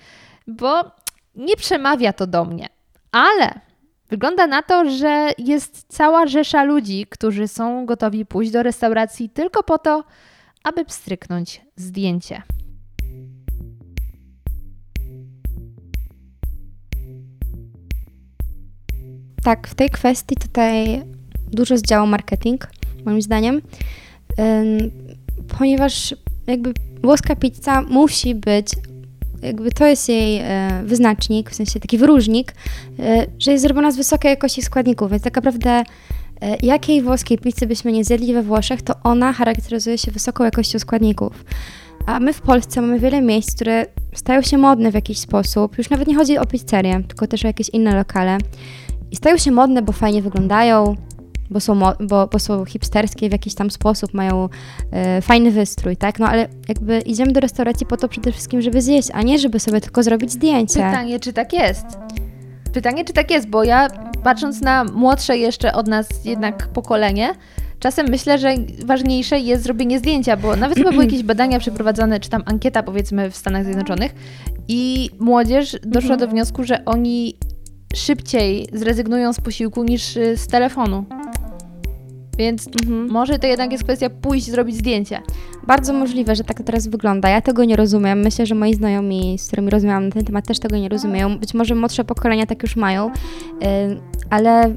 bo 0.47 0.85
nie 1.35 1.57
przemawia 1.57 2.13
to 2.13 2.27
do 2.27 2.45
mnie. 2.45 2.69
Ale 3.13 3.61
wygląda 4.09 4.47
na 4.47 4.63
to, 4.63 4.91
że 4.91 5.31
jest 5.39 5.85
cała 5.89 6.27
rzesza 6.27 6.65
ludzi, 6.65 7.07
którzy 7.11 7.49
są 7.49 7.87
gotowi 7.87 8.27
pójść 8.27 8.51
do 8.51 8.63
restauracji 8.63 9.31
tylko 9.31 9.63
po 9.63 9.79
to, 9.79 10.05
aby 10.65 10.85
pstryknąć 10.85 11.63
zdjęcie. 11.77 12.43
Tak, 19.45 19.69
w 19.69 19.75
tej 19.75 19.91
kwestii 19.91 20.37
tutaj 20.37 21.03
dużo 21.53 21.77
zdziałał 21.77 22.07
marketing, 22.07 22.69
moim 23.05 23.23
zdaniem, 23.23 23.63
ponieważ 25.59 26.15
jakby 26.47 26.73
włoska 27.03 27.37
pizza 27.37 27.83
musi 27.83 28.35
być, 28.35 28.67
jakby 29.43 29.71
to 29.71 29.87
jest 29.87 30.09
jej 30.09 30.39
e, 30.39 30.83
wyznacznik, 30.85 31.51
w 31.51 31.55
sensie 31.55 31.81
taki 31.81 31.99
wyróżnik, 31.99 32.55
e, 32.99 33.27
że 33.39 33.53
jest 33.53 33.63
zrobiona 33.63 33.91
z 33.91 33.97
wysokiej 33.97 34.31
jakości 34.31 34.63
składników, 34.63 35.11
więc 35.11 35.23
tak 35.23 35.37
naprawdę 35.37 35.71
e, 35.71 36.57
jakiej 36.63 37.03
włoskiej 37.03 37.39
pizzy 37.39 37.67
byśmy 37.67 37.93
nie 37.93 38.05
zjedli 38.05 38.35
we 38.35 38.43
Włoszech, 38.43 38.83
to 38.83 38.95
ona 39.03 39.33
charakteryzuje 39.33 39.99
się 39.99 40.11
wysoką 40.11 40.45
jakością 40.45 40.79
składników. 40.79 41.45
A 42.07 42.21
my 42.21 42.33
w 42.33 42.41
Polsce 42.41 42.81
mamy 42.81 42.99
wiele 42.99 43.23
miejsc, 43.23 43.55
które 43.55 43.87
stają 44.15 44.43
się 44.43 44.59
modne 44.59 44.91
w 44.91 44.95
jakiś 44.95 45.19
sposób. 45.19 45.79
Już 45.79 45.91
nawet 45.91 46.09
nie 46.09 46.17
chodzi 46.17 46.39
o 46.39 46.47
pizzerię, 46.47 47.03
tylko 47.09 47.27
też 47.27 47.45
o 47.45 47.47
jakieś 47.47 47.69
inne 47.69 47.95
lokale. 47.95 48.39
I 49.11 49.17
stają 49.17 49.37
się 49.37 49.51
modne, 49.51 49.83
bo 49.83 49.93
fajnie 49.93 50.23
wyglądają, 50.23 50.97
bo 51.51 51.61
są, 51.61 51.81
bo, 52.01 52.27
bo 52.27 52.39
są 52.39 52.65
hipsterskie 52.65 53.29
w 53.29 53.33
jakiś 53.33 53.55
tam 53.55 53.71
sposób, 53.71 54.15
mają 54.15 54.49
e, 54.91 55.23
fajny 55.23 55.51
wystrój, 55.51 55.97
tak? 55.97 56.19
No 56.19 56.29
ale 56.29 56.49
jakby 56.69 56.99
idziemy 56.99 57.33
do 57.33 57.41
restauracji 57.41 57.87
po 57.87 57.97
to 57.97 58.09
przede 58.09 58.33
wszystkim, 58.33 58.63
żeby 58.63 58.83
zjeść, 58.83 59.09
a 59.13 59.23
nie 59.23 59.39
żeby 59.39 59.61
sobie 59.61 59.81
tylko 59.81 60.03
zrobić 60.03 60.33
zdjęcie. 60.33 60.75
Pytanie, 60.75 61.21
czy 61.21 61.33
tak 61.33 61.53
jest? 61.53 61.87
Pytanie, 62.73 63.05
czy 63.05 63.13
tak 63.13 63.31
jest, 63.31 63.49
bo 63.49 63.65
ja 63.65 63.89
patrząc 64.25 64.61
na 64.61 64.85
młodsze 64.85 65.39
jeszcze 65.39 65.73
od 65.73 65.87
nas 65.87 66.09
jednak 66.25 66.69
pokolenie, 66.69 67.35
czasem 67.81 68.07
myślę, 68.11 68.39
że 68.39 68.55
ważniejsze 68.85 69.41
jest 69.41 69.63
zrobienie 69.63 69.99
zdjęcia, 69.99 70.37
bo 70.37 70.57
nawet 70.57 70.79
chyba 70.79 70.91
były 70.91 71.05
jakieś 71.09 71.23
badania 71.23 71.59
przeprowadzone, 71.59 72.21
czy 72.21 72.31
tam 72.31 72.43
ankieta 72.47 72.83
powiedzmy 72.83 73.31
w 73.31 73.37
Stanach 73.37 73.65
Zjednoczonych 73.65 74.15
i 74.69 75.11
młodzież 75.19 75.77
doszła 75.83 76.17
do 76.17 76.29
wniosku, 76.29 76.65
że 76.65 76.85
oni 76.85 77.37
szybciej 77.95 78.67
zrezygnują 78.73 79.33
z 79.33 79.41
posiłku 79.41 79.85
niż 79.85 80.17
y, 80.17 80.37
z 80.37 80.47
telefonu. 80.47 81.05
Więc 82.39 82.69
Mhm. 82.83 83.11
może 83.11 83.39
to 83.39 83.47
jednak 83.47 83.73
jest 83.73 83.85
kwestia 83.85 84.11
pójść 84.11 84.51
zrobić 84.51 84.77
zdjęcie. 84.77 85.23
Bardzo 85.67 85.93
możliwe, 85.93 86.37
że 86.37 86.45
tak 86.45 86.59
to 86.59 86.65
teraz 86.65 86.87
wygląda. 86.87 87.29
Ja 87.29 87.41
tego 87.41 87.65
nie 87.65 87.77
rozumiem. 87.77 88.21
Myślę, 88.21 88.47
że 88.47 88.55
moi 88.55 88.75
znajomi, 88.75 89.39
z 89.39 89.47
którymi 89.47 89.71
rozmawiałam 89.71 90.05
na 90.05 90.11
ten 90.11 90.25
temat, 90.25 90.47
też 90.47 90.59
tego 90.59 90.77
nie 90.77 90.89
rozumieją. 90.89 91.39
Być 91.39 91.55
może 91.55 91.75
młodsze 91.75 92.05
pokolenia 92.05 92.47
tak 92.47 92.63
już 92.63 92.77
mają, 92.77 93.11
ale 94.31 94.75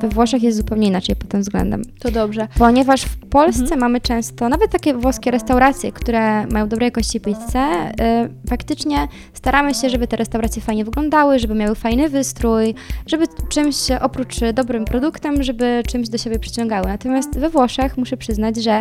we 0.00 0.08
Włoszech 0.08 0.42
jest 0.42 0.56
zupełnie 0.58 0.86
inaczej 0.88 1.16
pod 1.16 1.28
tym 1.28 1.40
względem. 1.40 1.82
To 2.00 2.10
dobrze. 2.10 2.48
Ponieważ 2.58 3.02
w 3.02 3.16
Polsce 3.16 3.62
Mhm. 3.62 3.80
mamy 3.80 4.00
często, 4.00 4.48
nawet 4.48 4.70
takie 4.70 4.94
włoskie 4.94 5.30
restauracje, 5.30 5.92
które 5.92 6.46
mają 6.46 6.68
dobrej 6.68 6.86
jakości 6.86 7.20
pizzę, 7.20 7.68
y, 7.90 8.48
faktycznie 8.48 9.08
staramy 9.34 9.74
się, 9.74 9.90
żeby 9.90 10.06
te 10.08 10.16
restauracje 10.16 10.62
fajnie 10.62 10.84
wyglądały, 10.84 11.38
żeby 11.38 11.54
miały 11.54 11.74
fajny 11.74 12.08
wystrój, 12.08 12.74
żeby 13.06 13.24
czymś 13.48 13.76
oprócz 14.00 14.36
dobrym 14.54 14.84
produktem, 14.84 15.42
żeby 15.42 15.82
czymś 15.88 16.08
do 16.08 16.18
siebie 16.18 16.38
przyciągały. 16.38 16.86
Natomiast 16.86 17.38
we 17.38 17.50
Włoszech 17.50 17.96
muszę 17.96 18.16
przyznać, 18.16 18.56
że 18.56 18.80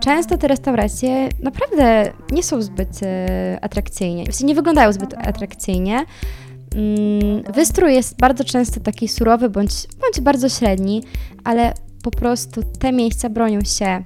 często 0.00 0.38
te 0.38 0.48
restauracje 0.48 1.28
naprawdę 1.42 2.12
nie 2.32 2.42
są 2.42 2.62
zbyt 2.62 3.02
y, 3.02 3.06
atrakcyjnie, 3.60 4.22
w 4.24 4.26
sensie 4.26 4.46
nie 4.46 4.54
wyglądają 4.54 4.92
zbyt 4.92 5.14
atrakcyjnie. 5.14 6.04
Mm, 6.74 7.52
Wystrój 7.54 7.94
jest 7.94 8.18
bardzo 8.18 8.44
często 8.44 8.80
taki 8.80 9.08
surowy 9.08 9.50
bądź, 9.50 9.72
bądź 10.00 10.20
bardzo 10.20 10.48
średni, 10.48 11.02
ale 11.44 11.74
po 12.02 12.10
prostu 12.10 12.62
te 12.78 12.92
miejsca 12.92 13.28
bronią 13.28 13.60
się 13.64 14.02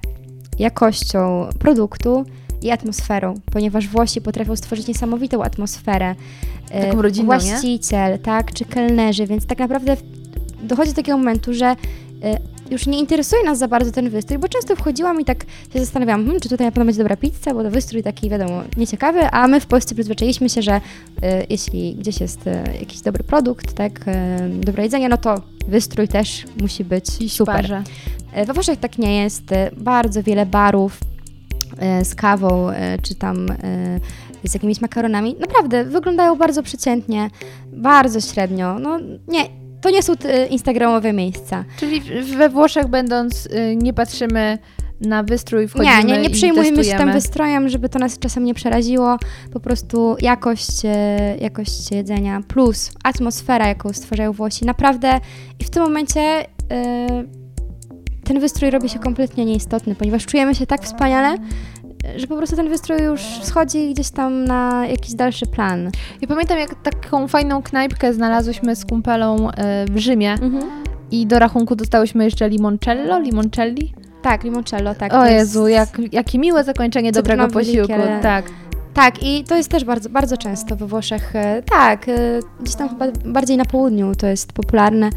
jakością 0.58 1.48
produktu 1.58 2.24
i 2.62 2.70
atmosferą, 2.70 3.34
ponieważ 3.52 3.88
Włosi 3.88 4.20
potrafią 4.20 4.56
stworzyć 4.56 4.86
niesamowitą 4.86 5.42
atmosferę. 5.42 6.14
E, 6.70 6.86
Taką 6.86 7.02
rodzinną, 7.02 7.32
nie? 7.32 7.38
Właściciel, 7.38 8.18
tak, 8.18 8.52
czy 8.52 8.64
kelnerzy, 8.64 9.26
więc 9.26 9.46
tak 9.46 9.58
naprawdę 9.58 9.96
dochodzi 10.62 10.90
do 10.90 10.96
takiego 10.96 11.18
momentu, 11.18 11.54
że 11.54 11.66
e, 11.66 11.76
już 12.70 12.86
nie 12.86 12.98
interesuje 12.98 13.44
nas 13.44 13.58
za 13.58 13.68
bardzo 13.68 13.92
ten 13.92 14.10
wystrój, 14.10 14.38
bo 14.38 14.48
często 14.48 14.76
wchodziłam 14.76 15.20
i 15.20 15.24
tak 15.24 15.44
się 15.72 15.80
zastanawiałam, 15.80 16.24
hmm, 16.24 16.40
czy 16.40 16.48
tutaj 16.48 16.66
na 16.66 16.70
pewno 16.70 16.84
będzie 16.84 16.98
dobra 16.98 17.16
pizza, 17.16 17.54
bo 17.54 17.62
to 17.62 17.70
wystrój 17.70 18.02
taki, 18.02 18.30
wiadomo, 18.30 18.62
nieciekawy, 18.76 19.30
a 19.30 19.48
my 19.48 19.60
w 19.60 19.66
Polsce 19.66 19.94
przyzwyczailiśmy 19.94 20.48
się, 20.48 20.62
że 20.62 20.80
e, 21.22 21.44
jeśli 21.50 21.94
gdzieś 21.94 22.20
jest 22.20 22.46
e, 22.46 22.64
jakiś 22.80 23.00
dobry 23.00 23.24
produkt, 23.24 23.72
tak, 23.72 24.00
e, 24.06 24.48
dobre 24.60 24.82
jedzenie, 24.82 25.08
no 25.08 25.16
to 25.16 25.42
wystrój 25.68 26.08
też 26.08 26.44
musi 26.60 26.84
być 26.84 27.04
I 27.20 27.28
super. 27.30 27.54
szparze. 27.54 27.82
E, 28.32 28.44
We 28.46 28.52
Włoszech 28.52 28.78
tak 28.80 28.98
nie 28.98 29.22
jest. 29.22 29.52
E, 29.52 29.70
Bardzo 29.76 30.22
wiele 30.22 30.46
barów 30.46 31.00
e, 31.78 32.04
z 32.04 32.14
kawą, 32.14 32.70
e, 32.70 32.98
czy 33.02 33.14
tam 33.14 33.46
z 34.44 34.54
jakimiś 34.54 34.80
makaronami. 34.80 35.36
Naprawdę, 35.40 35.84
wyglądają 35.84 36.36
bardzo 36.36 36.62
przeciętnie, 36.62 37.30
bardzo 37.72 38.20
średnio. 38.20 38.78
No 38.78 38.98
nie, 39.28 39.44
to 39.80 39.90
nie 39.90 40.02
są 40.02 40.12
e, 40.24 40.46
instagramowe 40.46 41.12
miejsca. 41.12 41.64
Czyli 41.80 42.00
we 42.36 42.48
Włoszech 42.48 42.88
będąc 42.88 43.46
y, 43.46 43.76
nie 43.76 43.92
patrzymy 43.92 44.58
na 45.00 45.22
wystrój, 45.22 45.68
wchodzimy 45.68 45.96
Nie, 45.96 46.04
nie, 46.04 46.18
nie 46.18 46.28
i 46.28 46.32
przejmujmy 46.32 46.84
się 46.84 46.96
tym 46.96 47.12
wystrojem, 47.12 47.68
żeby 47.68 47.88
to 47.88 47.98
nas 47.98 48.18
czasem 48.18 48.44
nie 48.44 48.54
przeraziło. 48.54 49.16
Po 49.52 49.60
prostu 49.60 50.16
jakość, 50.20 50.84
e, 50.84 51.36
jakość 51.40 51.90
jedzenia 51.90 52.40
plus 52.48 52.90
atmosfera, 53.04 53.68
jaką 53.68 53.92
stwarzają 53.92 54.32
Włosi. 54.32 54.64
Naprawdę 54.64 55.20
i 55.60 55.64
w 55.64 55.70
tym 55.70 55.82
momencie 55.82 56.20
e, 56.20 57.24
ten 58.24 58.40
wystrój 58.40 58.70
robi 58.70 58.88
się 58.88 58.98
kompletnie 58.98 59.44
nieistotny, 59.44 59.94
ponieważ 59.94 60.26
czujemy 60.26 60.54
się 60.54 60.66
tak 60.66 60.82
wspaniale, 60.82 61.36
że 62.16 62.26
po 62.26 62.36
prostu 62.36 62.56
ten 62.56 62.68
wystrój 62.68 63.02
już 63.02 63.20
schodzi 63.42 63.94
gdzieś 63.94 64.10
tam 64.10 64.44
na 64.44 64.86
jakiś 64.86 65.14
dalszy 65.14 65.46
plan. 65.46 65.90
Ja 66.20 66.28
pamiętam, 66.28 66.58
jak 66.58 66.74
taką 66.82 67.28
fajną 67.28 67.62
knajpkę 67.62 68.14
znalazłyśmy 68.14 68.76
z 68.76 68.84
kumpelą 68.84 69.50
y, 69.50 69.52
w 69.90 69.98
Rzymie 69.98 70.34
i 71.10 71.26
do 71.26 71.38
rachunku 71.38 71.76
dostałyśmy 71.76 72.24
jeszcze 72.24 72.48
limoncello, 72.48 73.18
limoncelli. 73.20 73.94
Tak, 74.22 74.44
limoncello, 74.44 74.94
tak. 74.94 75.14
o 75.14 75.26
Jezu, 75.26 75.68
jak, 75.68 75.88
jakie 76.12 76.38
miłe 76.38 76.64
zakończenie 76.64 77.12
dobrego 77.12 77.48
posiłku. 77.48 77.92
likier. 77.92 78.20
Tak. 78.22 78.44
Tak, 78.96 79.22
i 79.22 79.44
to 79.44 79.56
jest 79.56 79.68
też 79.68 79.84
bardzo, 79.84 80.08
bardzo 80.08 80.36
często 80.36 80.76
we 80.76 80.86
Włoszech. 80.86 81.36
e, 81.36 81.62
Tak, 81.62 82.08
e, 82.08 82.40
gdzieś 82.60 82.74
tam 82.76 82.88
chyba 82.88 83.06
bardziej 83.24 83.56
na 83.56 83.64
południu 83.64 84.14
to 84.14 84.26
jest 84.26 84.52
popularne, 84.52 85.10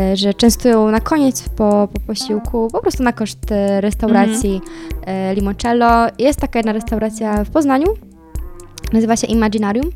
e, 0.00 0.16
że 0.16 0.34
częstują 0.34 0.90
na 0.90 1.00
koniec 1.00 1.48
po, 1.48 1.88
po 1.92 2.00
posiłku, 2.00 2.68
po 2.72 2.80
prostu 2.80 3.02
na 3.02 3.12
koszt 3.12 3.38
restauracji 3.80 4.60
e, 5.06 5.34
Limoncello. 5.34 6.06
Jest 6.18 6.40
taka 6.40 6.58
jedna 6.58 6.72
restauracja 6.72 7.44
w 7.44 7.50
Poznaniu, 7.50 7.86
nazywa 8.92 9.16
się 9.16 9.26
Imaginarium 9.26 9.90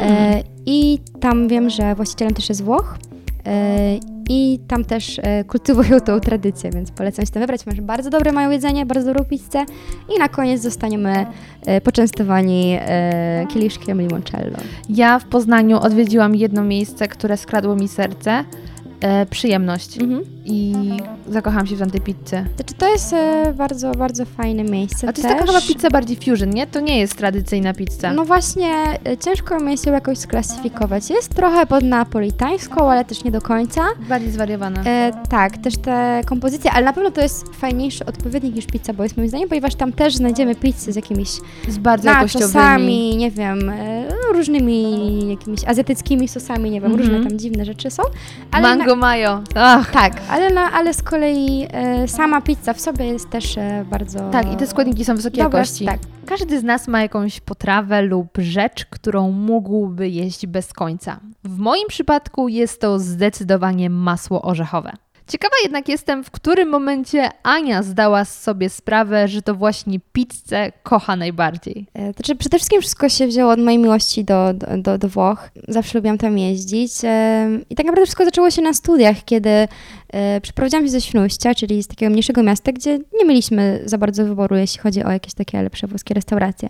e, 0.00 0.42
i 0.66 0.98
tam 1.20 1.48
wiem, 1.48 1.70
że 1.70 1.94
właścicielem 1.94 2.34
też 2.34 2.48
jest 2.48 2.62
Włoch. 2.64 2.98
E, 3.46 3.98
I 4.28 4.58
tam 4.68 4.84
też 4.84 5.20
e, 5.22 5.44
kultywują 5.44 6.00
tą 6.00 6.20
tradycję, 6.20 6.70
więc 6.70 6.90
polecam 6.90 7.26
się 7.26 7.32
tam 7.32 7.40
wybrać. 7.40 7.66
Masz 7.66 7.80
bardzo 7.80 8.10
dobre 8.10 8.32
mają 8.32 8.50
jedzenie, 8.50 8.86
bardzo 8.86 9.06
dobrą 9.06 9.24
pizzę 9.24 9.64
i 10.16 10.18
na 10.18 10.28
koniec 10.28 10.62
zostaniemy 10.62 11.26
e, 11.66 11.80
poczęstowani 11.80 12.78
kieliszkiem 13.48 14.00
limoncello. 14.00 14.58
Ja 14.88 15.18
w 15.18 15.24
Poznaniu 15.24 15.78
odwiedziłam 15.80 16.34
jedno 16.34 16.64
miejsce, 16.64 17.08
które 17.08 17.36
skradło 17.36 17.76
mi 17.76 17.88
serce. 17.88 18.44
E, 19.00 19.26
przyjemność. 19.26 19.98
I 20.44 20.74
zakochałam 21.28 21.66
się 21.66 21.76
w 21.76 21.78
tamtej 21.78 22.00
pizzy. 22.00 22.44
Znaczy 22.56 22.74
to 22.78 22.88
jest 22.92 23.12
e, 23.12 23.54
bardzo, 23.56 23.92
bardzo 23.92 24.24
fajne 24.24 24.64
miejsce 24.64 25.08
A 25.08 25.12
to 25.12 25.20
jest 25.20 25.28
też. 25.28 25.32
taka 25.40 25.46
chyba 25.52 25.60
pizza 25.60 25.90
bardziej 25.90 26.16
fusion, 26.16 26.50
nie? 26.50 26.66
To 26.66 26.80
nie 26.80 26.98
jest 26.98 27.16
tradycyjna 27.16 27.74
pizza. 27.74 28.12
No 28.12 28.24
właśnie, 28.24 28.68
e, 29.04 29.16
ciężko 29.16 29.60
mi 29.60 29.70
jest 29.72 29.86
ją 29.86 29.92
jakoś 29.92 30.18
sklasyfikować. 30.18 31.10
Jest 31.10 31.34
trochę 31.34 31.66
pod 31.66 31.84
napolitańską, 31.84 32.90
ale 32.90 33.04
też 33.04 33.24
nie 33.24 33.30
do 33.30 33.40
końca. 33.40 33.82
Bardziej 34.08 34.30
zwariowana. 34.30 34.82
E, 34.84 35.12
tak, 35.28 35.56
też 35.58 35.76
te 35.76 36.20
kompozycje, 36.26 36.70
ale 36.72 36.84
na 36.84 36.92
pewno 36.92 37.10
to 37.10 37.20
jest 37.20 37.48
fajniejszy 37.54 38.06
odpowiednik 38.06 38.54
niż 38.54 38.66
pizza, 38.66 38.92
bo 38.92 39.02
jest 39.02 39.16
moim 39.16 39.28
zdaniem, 39.28 39.48
ponieważ 39.48 39.74
tam 39.74 39.92
też 39.92 40.16
znajdziemy 40.16 40.54
pizzy 40.54 40.92
z 40.92 40.96
jakimiś 40.96 41.28
Z 41.68 41.78
bardzo 41.78 42.08
jakościowymi. 42.08 43.16
nie 43.16 43.30
wiem, 43.30 43.70
e, 43.70 44.04
różnymi 44.32 45.28
jakimiś 45.30 45.64
azjatyckimi 45.64 46.28
sosami, 46.28 46.70
nie 46.70 46.80
wiem, 46.80 46.92
Mhm. 46.92 47.10
różne 47.12 47.28
tam 47.28 47.38
dziwne 47.38 47.64
rzeczy 47.64 47.90
są. 47.90 48.02
Ale 48.52 48.76
Mango 48.76 48.96
mayo. 48.96 49.40
Ach. 49.54 49.90
Tak, 49.90 50.12
ale, 50.30 50.50
na, 50.50 50.72
ale 50.72 50.94
z 50.94 51.02
kolei 51.02 51.66
e, 51.72 52.08
sama 52.08 52.40
pizza 52.40 52.72
w 52.72 52.80
sobie 52.80 53.04
jest 53.06 53.30
też 53.30 53.58
e, 53.58 53.84
bardzo. 53.90 54.30
Tak, 54.30 54.52
i 54.52 54.56
te 54.56 54.66
składniki 54.66 55.04
są 55.04 55.16
wysokiej 55.16 55.42
Dobra, 55.42 55.58
jakości. 55.58 55.84
tak. 55.84 55.98
Każdy 56.26 56.60
z 56.60 56.62
nas 56.64 56.88
ma 56.88 57.02
jakąś 57.02 57.40
potrawę 57.40 58.02
lub 58.02 58.28
rzecz, 58.38 58.86
którą 58.90 59.30
mógłby 59.30 60.08
jeść 60.08 60.46
bez 60.46 60.72
końca. 60.72 61.20
W 61.44 61.58
moim 61.58 61.88
przypadku 61.88 62.48
jest 62.48 62.80
to 62.80 62.98
zdecydowanie 62.98 63.90
masło 63.90 64.42
orzechowe. 64.42 64.92
Ciekawa 65.28 65.54
jednak 65.62 65.88
jestem, 65.88 66.24
w 66.24 66.30
którym 66.30 66.68
momencie 66.68 67.30
Ania 67.42 67.82
zdała 67.82 68.24
sobie 68.24 68.70
sprawę, 68.70 69.28
że 69.28 69.42
to 69.42 69.54
właśnie 69.54 70.00
pizzę 70.12 70.72
kocha 70.82 71.16
najbardziej. 71.16 71.86
E, 71.94 72.12
Znaczy, 72.12 72.36
przede 72.36 72.56
wszystkim 72.58 72.80
wszystko 72.80 73.08
się 73.08 73.26
wzięło 73.26 73.52
od 73.52 73.60
mojej 73.60 73.78
miłości 73.78 74.24
do, 74.24 74.54
do, 74.76 74.98
do, 74.98 75.08
Włoch. 75.08 75.50
Zawsze 75.68 75.98
lubiłam 75.98 76.18
tam 76.18 76.38
jeździć. 76.38 76.92
I 77.70 77.74
tak 77.76 77.86
naprawdę 77.86 78.06
wszystko 78.06 78.24
zaczęło 78.24 78.50
się 78.50 78.62
na 78.62 78.74
studiach, 78.74 79.24
kiedy 79.24 79.68
przeprowadziłam 80.42 80.84
się 80.84 80.90
ze 80.90 81.00
Świnoujścia, 81.00 81.54
czyli 81.54 81.82
z 81.82 81.86
takiego 81.86 82.10
mniejszego 82.10 82.42
miasta, 82.42 82.72
gdzie 82.72 82.98
nie 83.18 83.24
mieliśmy 83.24 83.82
za 83.84 83.98
bardzo 83.98 84.24
wyboru, 84.24 84.56
jeśli 84.56 84.80
chodzi 84.80 85.04
o 85.04 85.10
jakieś 85.12 85.34
takie 85.34 85.62
lepsze 85.62 85.86
włoskie 85.86 86.14
restauracje. 86.14 86.68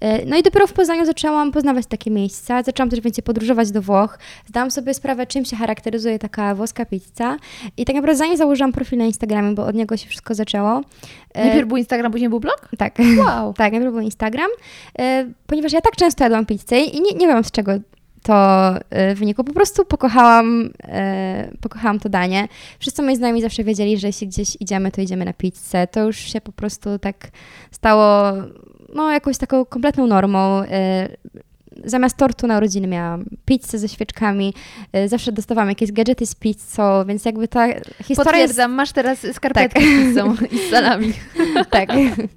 E, 0.00 0.24
No 0.26 0.36
i 0.36 0.42
dopiero 0.42 0.66
w 0.66 0.72
Poznaniu 0.72 1.06
zaczęłam 1.06 1.52
poznawać 1.52 1.86
takie 1.86 2.10
miejsca. 2.10 2.62
Zaczęłam 2.62 2.90
też 2.90 3.00
więcej 3.00 3.24
podróżować 3.24 3.70
do 3.70 3.82
Włoch. 3.82 4.18
Zdałam 4.48 4.70
sobie 4.70 4.94
sprawę, 4.94 5.26
czym 5.26 5.44
się 5.44 5.56
charakteryzuje 5.56 6.18
taka 6.18 6.54
włoska 6.54 6.84
pizza. 6.84 7.36
I 7.76 7.84
tak 7.84 7.96
naprawdę 7.96 8.16
zanim 8.16 8.36
założyłam 8.36 8.72
profil 8.72 8.98
na 8.98 9.04
Instagramie, 9.04 9.54
bo 9.54 9.66
od 9.66 9.74
niego 9.74 9.96
się 9.96 10.08
wszystko 10.08 10.34
zaczęło. 10.34 10.80
e, 11.34 11.44
Najpierw 11.44 11.68
był 11.68 11.76
Instagram, 11.76 12.12
później 12.12 12.30
był 12.30 12.40
blog? 12.40 12.68
Tak. 12.78 12.98
Wow. 13.18 13.54
Tak, 13.56 13.72
najpierw 13.72 13.92
był 13.92 14.02
Instagram, 14.02 14.48
e, 14.98 15.26
ponieważ 15.46 15.72
ja 15.72 15.80
tak 15.80 15.96
często 15.96 16.24
jadłam 16.24 16.46
pizzę 16.46 16.80
i 16.80 17.00
nie, 17.00 17.12
nie 17.12 17.26
wiem 17.26 17.44
z 17.44 17.50
czego 17.50 17.72
to 18.26 18.70
e, 18.90 19.14
wynikło. 19.14 19.44
Po 19.44 19.52
prostu 19.52 19.84
pokochałam, 19.84 20.70
e, 20.82 21.50
pokochałam 21.60 22.00
to 22.00 22.08
danie. 22.08 22.48
Wszyscy 22.78 23.02
moi 23.02 23.16
znajomi 23.16 23.42
zawsze 23.42 23.64
wiedzieli, 23.64 23.98
że 23.98 24.06
jeśli 24.06 24.28
gdzieś 24.28 24.56
idziemy, 24.60 24.90
to 24.90 25.00
idziemy 25.00 25.24
na 25.24 25.32
pizzę. 25.32 25.86
To 25.86 26.04
już 26.04 26.16
się 26.16 26.40
po 26.40 26.52
prostu 26.52 26.98
tak 26.98 27.28
stało 27.70 28.32
no, 28.94 29.12
jakąś 29.12 29.38
taką 29.38 29.64
kompletną 29.64 30.06
normą. 30.06 30.62
Zamiast 31.84 32.16
tortu 32.16 32.46
na 32.46 32.56
urodziny 32.56 32.86
miałam 32.86 33.24
pizzę 33.44 33.78
ze 33.78 33.88
świeczkami, 33.88 34.54
e, 34.92 35.08
zawsze 35.08 35.32
dostawałam 35.32 35.68
jakieś 35.68 35.92
gadżety 35.92 36.26
z 36.26 36.34
pizzą, 36.34 37.04
więc 37.06 37.24
jakby 37.24 37.48
ta 37.48 37.66
historia 37.68 38.12
jest 38.14 38.16
Potwierdzam, 38.16 38.72
masz 38.72 38.92
teraz 38.92 39.26
skarpetki 39.32 39.80
z 39.80 39.84
pizzą 39.84 40.34
i 40.50 40.58
z 40.58 40.70
salami. 40.70 41.12
tak. 41.70 41.88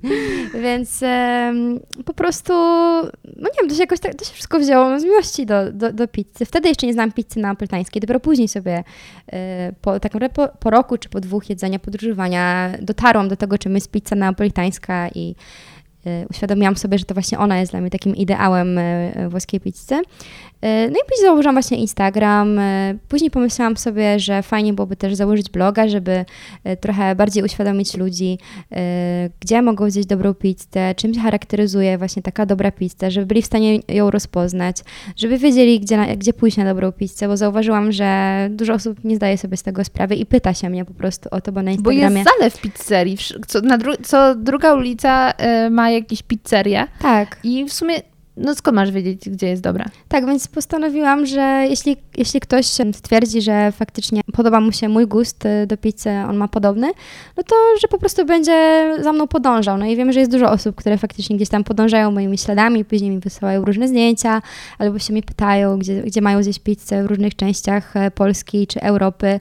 Więc 0.63 1.03
em, 1.03 1.79
po 2.05 2.13
prostu, 2.13 2.53
no 3.23 3.49
nie 3.53 3.59
wiem, 3.61 3.69
to 3.69 3.75
się 3.75 3.81
jakoś 3.81 3.99
tak, 3.99 4.15
to 4.15 4.25
się 4.25 4.33
wszystko 4.33 4.59
wzięło 4.59 4.99
z 4.99 5.03
miłości 5.03 5.45
do, 5.45 5.71
do, 5.71 5.93
do 5.93 6.07
pizzy. 6.07 6.45
Wtedy 6.45 6.69
jeszcze 6.69 6.87
nie 6.87 6.93
znam 6.93 7.11
pizzy 7.11 7.39
napolitańskiej, 7.39 8.01
dopiero 8.01 8.19
później 8.19 8.47
sobie 8.47 8.83
e, 9.31 9.71
po, 9.81 9.99
tak 9.99 10.13
naprawdę 10.13 10.35
po, 10.35 10.57
po 10.57 10.69
roku 10.69 10.97
czy 10.97 11.09
po 11.09 11.19
dwóch 11.19 11.49
jedzenia, 11.49 11.79
podróżowania 11.79 12.71
dotarłam 12.81 13.29
do 13.29 13.35
tego, 13.35 13.57
czym 13.57 13.75
jest 13.75 13.91
pizza 13.91 14.15
napolitańska 14.15 15.09
i 15.15 15.35
uświadomiłam 16.29 16.77
sobie, 16.77 16.97
że 16.97 17.05
to 17.05 17.13
właśnie 17.13 17.39
ona 17.39 17.59
jest 17.59 17.71
dla 17.71 17.81
mnie 17.81 17.89
takim 17.89 18.15
ideałem 18.15 18.77
e, 18.77 18.81
e, 18.81 19.29
włoskiej 19.29 19.59
pizzy. 19.59 20.01
E, 20.61 20.87
No 20.89 20.95
i 20.97 21.09
później 21.09 21.21
założyłam 21.29 21.55
właśnie 21.55 21.77
Instagram. 21.77 22.59
e, 22.59 22.95
Później 23.09 23.31
pomyślałam 23.31 23.77
sobie, 23.77 24.19
że 24.19 24.43
fajnie 24.43 24.73
byłoby 24.73 24.95
też 24.95 25.15
założyć 25.15 25.49
bloga, 25.49 25.87
żeby 25.87 26.25
e, 26.63 26.77
trochę 26.77 27.15
bardziej 27.15 27.43
uświadomić 27.43 27.97
ludzi, 27.97 28.37
gdzie 29.39 29.61
mogą 29.61 29.89
zjeść 29.89 30.07
dobrą 30.07 30.33
pizzę, 30.33 30.95
czym 30.95 31.13
się 31.13 31.19
charakteryzuje 31.21 31.97
właśnie 31.97 32.21
taka 32.21 32.45
dobra 32.45 32.71
pizza, 32.71 33.09
żeby 33.09 33.25
byli 33.25 33.41
w 33.41 33.45
stanie 33.45 33.79
ją 33.87 34.11
rozpoznać, 34.11 34.77
żeby 35.17 35.37
wiedzieli, 35.37 35.79
gdzie, 35.79 36.17
gdzie 36.17 36.33
pójść 36.33 36.57
na 36.57 36.65
dobrą 36.65 36.91
pizzę, 36.91 37.27
bo 37.27 37.37
zauważyłam, 37.37 37.91
że 37.91 38.47
dużo 38.51 38.73
osób 38.73 39.03
nie 39.03 39.15
zdaje 39.15 39.37
sobie 39.37 39.57
z 39.57 39.63
tego 39.63 39.83
sprawy 39.83 40.15
i 40.15 40.25
pyta 40.25 40.53
się 40.53 40.69
mnie 40.69 40.85
po 40.85 40.93
prostu 40.93 41.29
o 41.31 41.41
to, 41.41 41.51
bo 41.51 41.61
na 41.61 41.71
Bo 41.71 41.91
Instagramie... 41.91 42.19
jest 42.19 42.29
zalew 42.39 42.61
pizzerii. 42.61 43.17
Co, 43.47 43.59
dru- 43.61 43.97
co 44.03 44.35
druga 44.35 44.73
ulica 44.73 45.33
ma 45.71 45.89
jakieś 45.91 46.23
pizzerię 46.23 46.87
Tak. 47.01 47.37
i 47.43 47.65
w 47.65 47.73
sumie, 47.73 47.95
no 48.39 48.55
skąd 48.55 48.75
masz 48.75 48.91
wiedzieć, 48.91 49.29
gdzie 49.29 49.47
jest 49.47 49.61
dobra? 49.61 49.85
Tak, 50.07 50.25
więc 50.25 50.47
postanowiłam, 50.47 51.25
że 51.25 51.65
jeśli, 51.69 51.97
jeśli 52.17 52.39
ktoś 52.39 52.65
stwierdzi, 52.93 53.41
że 53.41 53.71
faktycznie 53.71 54.21
podoba 54.33 54.59
mu 54.59 54.71
się 54.71 54.89
mój 54.89 55.07
gust 55.07 55.45
y, 55.45 55.67
do 55.67 55.77
pizzy, 55.77 56.09
on 56.29 56.37
ma 56.37 56.47
podobny, 56.47 56.91
no 57.37 57.43
to, 57.43 57.55
że 57.81 57.87
po 57.87 57.97
prostu 57.97 58.25
będzie 58.25 58.87
za 59.01 59.13
mną 59.13 59.27
podążał. 59.27 59.77
No 59.77 59.85
i 59.85 59.95
wiem, 59.95 60.11
że 60.11 60.19
jest 60.19 60.31
dużo 60.31 60.51
osób, 60.51 60.75
które 60.75 60.97
faktycznie 60.97 61.35
gdzieś 61.35 61.49
tam 61.49 61.63
podążają 61.63 62.11
moimi 62.11 62.37
śladami, 62.37 62.85
później 62.85 63.11
mi 63.11 63.19
wysyłają 63.19 63.65
różne 63.65 63.87
zdjęcia, 63.87 64.41
albo 64.77 64.99
się 64.99 65.13
mnie 65.13 65.23
pytają, 65.23 65.79
gdzie, 65.79 66.01
gdzie 66.01 66.21
mają 66.21 66.43
zjeść 66.43 66.59
pizzę 66.59 67.03
w 67.03 67.05
różnych 67.05 67.35
częściach 67.35 67.95
e, 67.95 68.11
Polski 68.11 68.67
czy 68.67 68.81
Europy, 68.81 69.39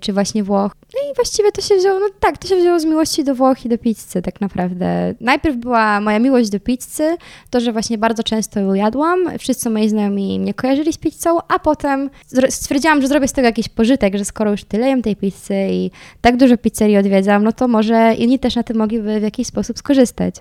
czy 0.00 0.12
właśnie 0.12 0.44
Włoch. 0.44 0.72
No 0.94 1.10
i 1.12 1.14
właściwie 1.14 1.52
to 1.52 1.60
się 1.60 1.76
wzięło, 1.76 2.00
no 2.00 2.06
tak, 2.20 2.38
to 2.38 2.48
się 2.48 2.56
wzięło 2.56 2.80
z 2.80 2.84
miłości 2.84 3.24
do 3.24 3.34
Włoch 3.34 3.64
i 3.64 3.68
do 3.68 3.78
pizzy 3.78 4.22
tak 4.22 4.40
naprawdę. 4.40 5.14
Najpierw 5.20 5.56
była 5.56 6.00
moja 6.00 6.18
miłość 6.18 6.50
do 6.50 6.60
pizzy, 6.60 7.16
to, 7.50 7.60
że 7.60 7.72
właśnie 7.72 7.98
bardzo 7.98 8.22
często 8.22 8.60
ją 8.60 8.74
jadłam, 8.74 9.38
wszyscy 9.38 9.70
moi 9.70 9.88
znajomi 9.88 10.40
mnie 10.40 10.54
kojarzyli 10.54 10.92
z 10.92 10.98
pizzą, 10.98 11.38
a 11.48 11.58
potem 11.58 12.10
stwierdziłam, 12.48 13.02
że 13.02 13.08
zrobię 13.08 13.28
z 13.28 13.32
tego 13.32 13.46
jakiś 13.46 13.68
pożytek, 13.68 14.16
że 14.16 14.24
skoro 14.24 14.50
już 14.50 14.64
tyle 14.64 14.88
jem 14.88 15.02
tej 15.02 15.16
pizzy 15.16 15.54
i 15.70 15.90
tak 16.20 16.36
dużo 16.36 16.56
pizzerii 16.56 16.96
odwiedzam, 16.96 17.44
no 17.44 17.52
to 17.52 17.68
może 17.68 18.14
inni 18.14 18.38
też 18.38 18.56
na 18.56 18.62
tym 18.62 18.76
mogliby 18.76 19.20
w 19.20 19.22
jakiś 19.22 19.46
sposób 19.46 19.78
skorzystać. 19.78 20.34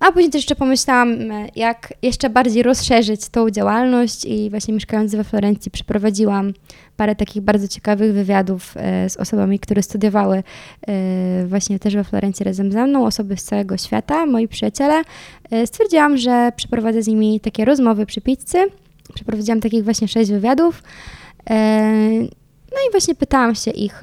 A 0.00 0.12
później 0.12 0.30
też 0.30 0.38
jeszcze 0.42 0.56
pomyślałam, 0.56 1.30
e, 1.30 1.48
jak 1.56 1.94
jeszcze 2.02 2.30
bardziej 2.30 2.62
rozszerzyć 2.62 3.28
tą 3.28 3.50
działalność 3.50 4.24
i 4.24 4.50
właśnie 4.50 4.74
mieszkając 4.74 5.14
we 5.14 5.24
Florencji 5.24 5.70
przeprowadziłam 5.70 6.52
parę 6.96 7.16
takich 7.16 7.42
bardzo 7.42 7.68
ciekawych 7.68 8.12
wywiadów 8.12 8.74
e, 8.76 9.10
z 9.10 9.16
osobami, 9.16 9.58
które 9.58 9.82
studiowały 9.82 10.42
e, 10.88 11.46
właśnie 11.46 11.78
też 11.78 11.94
we 11.94 12.04
Florencji 12.04 12.44
razem 12.44 12.72
ze 12.72 12.86
mną, 12.86 13.06
osoby 13.06 13.36
z 13.36 13.44
całego 13.44 13.76
świata, 13.76 14.26
moi 14.26 14.48
przyjaciele. 14.48 15.02
Stwierdziłam, 15.66 16.16
że 16.16 16.52
przeprowadzę 16.56 17.02
z 17.02 17.06
nimi 17.08 17.40
takie 17.40 17.64
rozmowy 17.64 18.06
przy 18.06 18.20
pizzy. 18.20 18.58
Przeprowadziłam 19.14 19.60
takich 19.60 19.84
właśnie 19.84 20.08
sześć 20.08 20.30
wywiadów. 20.30 20.82
No 22.72 22.78
i 22.88 22.90
właśnie 22.90 23.14
pytałam 23.14 23.54
się 23.54 23.70
ich 23.70 24.00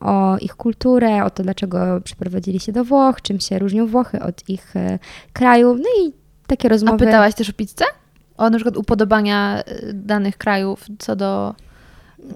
o 0.00 0.38
ich 0.38 0.56
kulturę, 0.56 1.24
o 1.24 1.30
to, 1.30 1.42
dlaczego 1.42 2.00
przeprowadzili 2.04 2.60
się 2.60 2.72
do 2.72 2.84
Włoch, 2.84 3.22
czym 3.22 3.40
się 3.40 3.58
różnią 3.58 3.86
Włochy 3.86 4.20
od 4.22 4.48
ich 4.48 4.76
e, 4.76 4.98
kraju. 5.32 5.74
No 5.74 5.88
i 6.06 6.12
takie 6.46 6.68
A 6.68 6.70
rozmowy. 6.70 7.06
pytałaś 7.06 7.34
też 7.34 7.50
o 7.50 7.52
pizzę? 7.52 7.84
O 8.36 8.50
na 8.50 8.56
przykład 8.56 8.76
upodobania 8.76 9.62
y, 9.82 9.92
danych 9.94 10.36
krajów 10.38 10.86
co 10.98 11.16
do, 11.16 11.54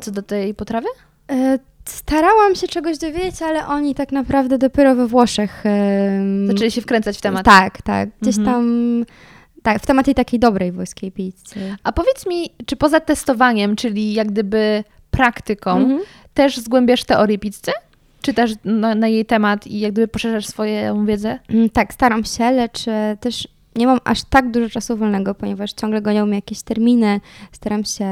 co 0.01 0.11
do 0.11 0.23
tej 0.23 0.55
potrawy? 0.55 0.89
E, 1.31 1.59
Starałam 1.85 2.55
się 2.55 2.69
czegoś 2.69 2.99
dowiedzieć, 2.99 3.43
ale 3.43 3.67
oni 3.67 3.95
tak 3.95 4.13
naprawdę 4.13 4.59
dopiero 4.59 4.95
we 4.95 5.07
Włoszech. 5.07 5.65
Zaczęli 6.47 6.71
się 6.71 6.81
wkręcać 6.81 7.19
w 7.19 7.21
temat. 7.21 7.45
Tak, 7.45 7.83
tak. 7.83 8.09
Gdzieś 8.21 8.39
Mhm. 8.39 8.55
tam. 8.57 9.05
Tak, 9.63 9.83
w 9.83 9.87
temat 9.87 10.07
tej 10.07 10.15
takiej 10.15 10.41
dobrej 10.41 10.73
włoskiej 10.73 11.13
pizzy. 11.13 11.77
A 11.83 11.93
powiedz 11.93 12.27
mi, 12.27 12.51
czy 12.67 12.77
poza 12.77 13.01
testowaniem, 13.01 13.77
czyli 13.77 14.15
jak 14.15 14.29
gdyby 14.33 14.85
praktyką, 15.11 15.71
Mhm. 15.77 16.01
Też 16.35 16.59
zgłębiasz 16.59 17.05
teorię 17.05 17.39
pizzy? 17.39 17.73
Czytasz 18.23 18.51
na, 18.65 18.95
na 18.95 19.09
jej 19.09 19.27
temat 19.27 19.67
i 19.67 19.81
jak 19.81 19.93
gdyby 19.93 20.09
poszerzasz 20.09 20.47
swoją 20.47 21.07
wiedzę? 21.07 21.39
Mm, 21.51 21.71
Tak, 21.71 21.95
staram 21.95 22.25
się, 22.25 22.51
lecz 22.51 22.89
e, 22.89 23.17
też 23.21 23.49
nie 23.77 23.87
mam 23.87 23.99
aż 24.05 24.25
tak 24.25 24.51
dużo 24.51 24.69
czasu 24.69 24.97
wolnego, 24.97 25.35
ponieważ 25.35 25.73
ciągle 25.73 26.03
gonią 26.03 26.27
mnie 26.27 26.35
jakieś 26.35 26.63
terminy. 26.63 27.21
Staram 27.53 27.85
się 27.85 28.07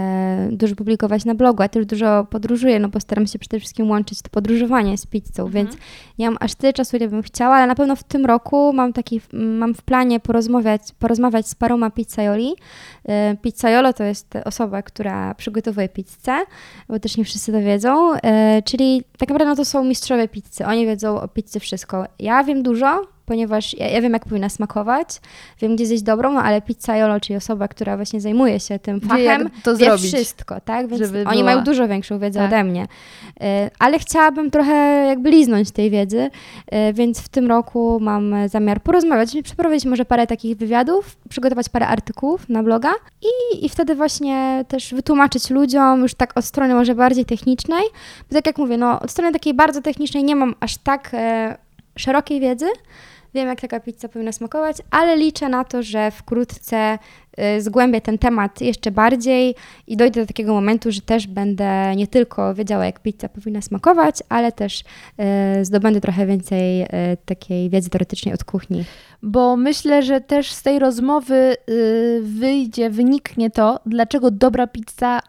dużo 0.51 0.77
publikować 0.77 1.25
na 1.25 1.35
blogu, 1.35 1.63
a 1.63 1.69
też 1.69 1.87
dużo 1.87 2.27
podróżuję, 2.31 2.79
no 2.79 2.89
bo 2.89 3.01
staram 3.01 3.27
się 3.27 3.39
przede 3.39 3.61
wszystkim 3.61 3.91
łączyć 3.91 4.23
to 4.23 4.31
podróżowanie 4.31 4.99
z 4.99 5.07
pizzą, 5.07 5.49
więc 5.49 5.77
nie 6.19 6.31
mam 6.31 6.37
aż 6.41 6.55
tyle 6.55 6.73
czasu, 6.73 6.97
ile 6.97 7.09
bym 7.09 7.23
chciała, 7.23 7.55
ale 7.55 7.67
na 7.67 7.75
pewno 7.75 7.97
w 7.97 8.05
tym 8.05 8.27
roku 8.27 8.73
mam 8.73 8.93
taki, 8.93 9.21
mam 9.33 9.75
w 9.75 9.83
planie 9.83 10.21
porozmawiać, 10.21 10.83
porozmawiać 10.99 11.49
z 11.49 11.55
paroma 11.55 11.91
pizzaioli. 11.91 12.55
E, 13.05 13.37
Pizzaiolo 13.43 13.93
to 13.93 14.05
jest 14.05 14.35
osoba, 14.45 14.83
która 14.83 15.35
przygotowuje 15.35 15.89
pizzę, 15.89 16.39
bo 16.89 16.99
też 16.99 17.17
nie 17.17 17.25
wszyscy 17.25 17.53
to 17.53 17.61
wiedzą, 17.61 18.13
e, 18.15 18.63
czyli 18.63 19.05
tak 19.19 19.29
naprawdę 19.29 19.51
no 19.51 19.57
to 19.57 19.65
są 19.65 19.85
mistrzowie 19.85 20.29
pizzy, 20.29 20.67
oni 20.67 20.87
wiedzą 20.87 21.21
o 21.21 21.29
pizzy 21.29 21.61
wszystko. 21.61 22.05
Ja 22.19 22.45
wiem 22.45 22.63
dużo, 22.63 23.07
ponieważ 23.31 23.75
ja, 23.79 23.89
ja 23.89 24.01
wiem, 24.01 24.13
jak 24.13 24.25
powinna 24.25 24.49
smakować, 24.49 25.09
wiem, 25.61 25.77
gdzie 25.77 25.87
zjeść 25.87 26.03
dobrą, 26.03 26.33
no 26.33 26.43
ale 26.43 26.63
pizzaiolo, 26.63 27.21
czyli 27.21 27.37
osoba, 27.37 27.69
która 27.69 27.97
właśnie 27.97 28.21
zajmuje 28.21 28.61
się 28.61 28.79
tym 28.79 29.01
Wie, 29.01 29.09
fachem, 29.09 29.51
wie 29.67 29.77
zrobić, 29.77 30.15
wszystko, 30.15 30.61
tak? 30.61 30.87
Więc 30.89 31.03
oni 31.03 31.25
była- 31.25 31.45
mają 31.45 31.65
dużo 31.65 31.89
większą 31.89 32.19
wiedzę 32.19 32.41
Tak. 32.41 32.49
ode 32.49 32.65
mnie. 32.65 32.87
E, 33.41 33.71
Ale 33.79 33.99
chciałabym 33.99 34.51
trochę 34.51 35.05
jakby 35.09 35.31
liznąć 35.31 35.71
tej 35.71 35.91
wiedzy, 35.91 36.31
e, 36.67 36.93
więc 36.93 37.21
w 37.21 37.29
tym 37.29 37.47
roku 37.49 37.99
mam 38.01 38.35
zamiar 38.49 38.83
porozmawiać, 38.83 39.37
przeprowadzić 39.45 39.85
może 39.85 40.05
parę 40.05 40.27
takich 40.27 40.57
wywiadów, 40.57 41.17
przygotować 41.29 41.69
parę 41.69 41.87
artykułów 41.87 42.49
na 42.49 42.63
bloga 42.63 42.91
i, 43.23 43.65
i 43.65 43.69
wtedy 43.69 43.95
właśnie 43.95 44.65
też 44.69 44.95
wytłumaczyć 44.95 45.51
ludziom 45.51 46.03
już 46.03 46.15
tak 46.15 46.37
od 46.39 46.45
strony 46.45 46.75
może 46.75 46.95
bardziej 46.95 47.25
technicznej, 47.25 47.83
bo 48.31 48.35
tak 48.37 48.47
jak 48.47 48.59
mówię, 48.59 48.77
no 48.77 49.01
od 49.01 49.11
strony 49.11 49.33
takiej 49.33 49.55
bardzo 49.55 49.83
technicznej 49.83 50.25
nie 50.25 50.37
mam 50.37 50.55
aż 50.61 50.77
tak 50.77 51.11
e, 51.15 51.57
szerokiej 51.97 52.41
wiedzy, 52.41 52.67
Wiem, 53.35 53.49
jak 53.49 53.61
taka 53.61 53.81
pizza 53.81 54.09
powinna 54.09 54.33
smakować, 54.33 54.77
ale 54.91 55.17
liczę 55.17 55.49
na 55.49 55.65
to, 55.65 55.83
że 55.83 56.11
wkrótce 56.11 56.99
y, 57.57 57.63
zgłębię 57.63 58.01
ten 58.01 58.19
temat 58.19 58.61
jeszcze 58.61 58.91
bardziej 58.91 59.55
i 59.87 59.97
dojdę 59.97 60.21
do 60.21 60.27
takiego 60.27 60.55
momentu, 60.55 60.93
że 60.93 61.01
też 61.01 61.27
będę 61.27 61.97
nie 61.97 62.07
tylko 62.07 62.55
wiedziała, 62.55 62.87
jak 62.87 63.01
pizza 63.01 63.29
powinna 63.29 63.63
smakować, 63.63 64.17
ale 64.29 64.53
też 64.53 64.81
y, 64.81 65.65
zdobędę 65.65 66.01
trochę 66.01 66.27
więcej 66.27 66.83
y, 66.83 66.87
takiej 67.25 67.71
wiedzy 67.71 67.91
teoretycznej 67.91 68.35
od 68.35 68.45
kuchni. 68.45 68.85
Bo 69.23 69.57
myślę, 69.57 70.03
że 70.03 70.21
też 70.21 70.53
z 70.53 70.63
tej 70.63 70.79
rozmowy 70.79 71.57
wyjdzie, 72.23 72.91
wyniknie 72.91 73.51
to, 73.51 73.81
dlaczego 73.87 74.31
dobra 74.31 74.67
pizza 74.67 75.21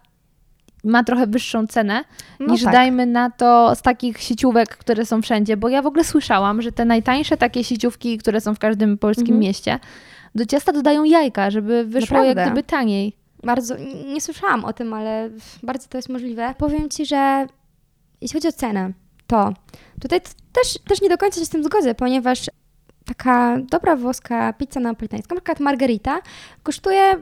ma 0.84 1.04
trochę 1.04 1.28
wyższą 1.28 1.67
cenę 1.67 2.04
No 2.39 2.54
niż 2.54 2.63
tak. 2.63 2.74
dajmy 2.74 3.06
na 3.06 3.30
to 3.30 3.76
z 3.76 3.82
takich 3.82 4.22
sieciówek, 4.22 4.78
które 4.78 5.06
są 5.06 5.22
wszędzie. 5.22 5.58
Bo 5.58 5.70
ja 5.70 5.82
w 5.82 5.86
ogóle 5.86 6.04
słyszałam, 6.04 6.62
że 6.62 6.72
te 6.72 6.86
najtańsze 6.86 7.38
takie 7.38 7.63
sieciówki, 7.63 8.17
które 8.17 8.41
są 8.41 8.56
w 8.56 8.60
każdym 8.60 8.98
polskim 8.98 9.26
Mhm. 9.26 9.39
mieście, 9.39 9.80
do 10.36 10.46
ciasta 10.46 10.72
dodają 10.74 11.04
jajka, 11.04 11.52
żeby 11.52 11.84
wyszło 11.86 12.17
jak 12.17 12.28
Naprawdę? 12.28 12.52
gdyby 12.52 12.63
taniej. 12.67 13.15
Bardzo, 13.44 13.76
nie 14.13 14.22
słyszałam 14.22 14.65
o 14.65 14.74
tym, 14.74 14.94
ale 14.94 15.30
bardzo 15.63 15.88
to 15.88 15.98
jest 15.98 16.10
możliwe. 16.10 16.54
Powiem 16.58 16.89
Ci, 16.89 17.06
że 17.06 17.48
jeśli 18.22 18.34
chodzi 18.39 18.48
o 18.48 18.52
cenę, 18.52 18.91
to 19.28 19.54
tutaj 20.02 20.22
też, 20.52 20.78
też 20.88 21.02
nie 21.02 21.10
do 21.10 21.17
końca 21.17 21.39
się 21.39 21.46
z 21.46 21.50
tym 21.50 21.63
zgodzę, 21.63 21.96
ponieważ 21.96 22.46
taka 23.06 23.58
dobra 23.70 23.96
włoska 23.96 24.54
pizza 24.54 24.80
napolitańska, 24.80 25.36
na 25.36 25.41
przykład 25.41 25.60
margarita, 25.60 26.22
kosztuje 26.63 27.15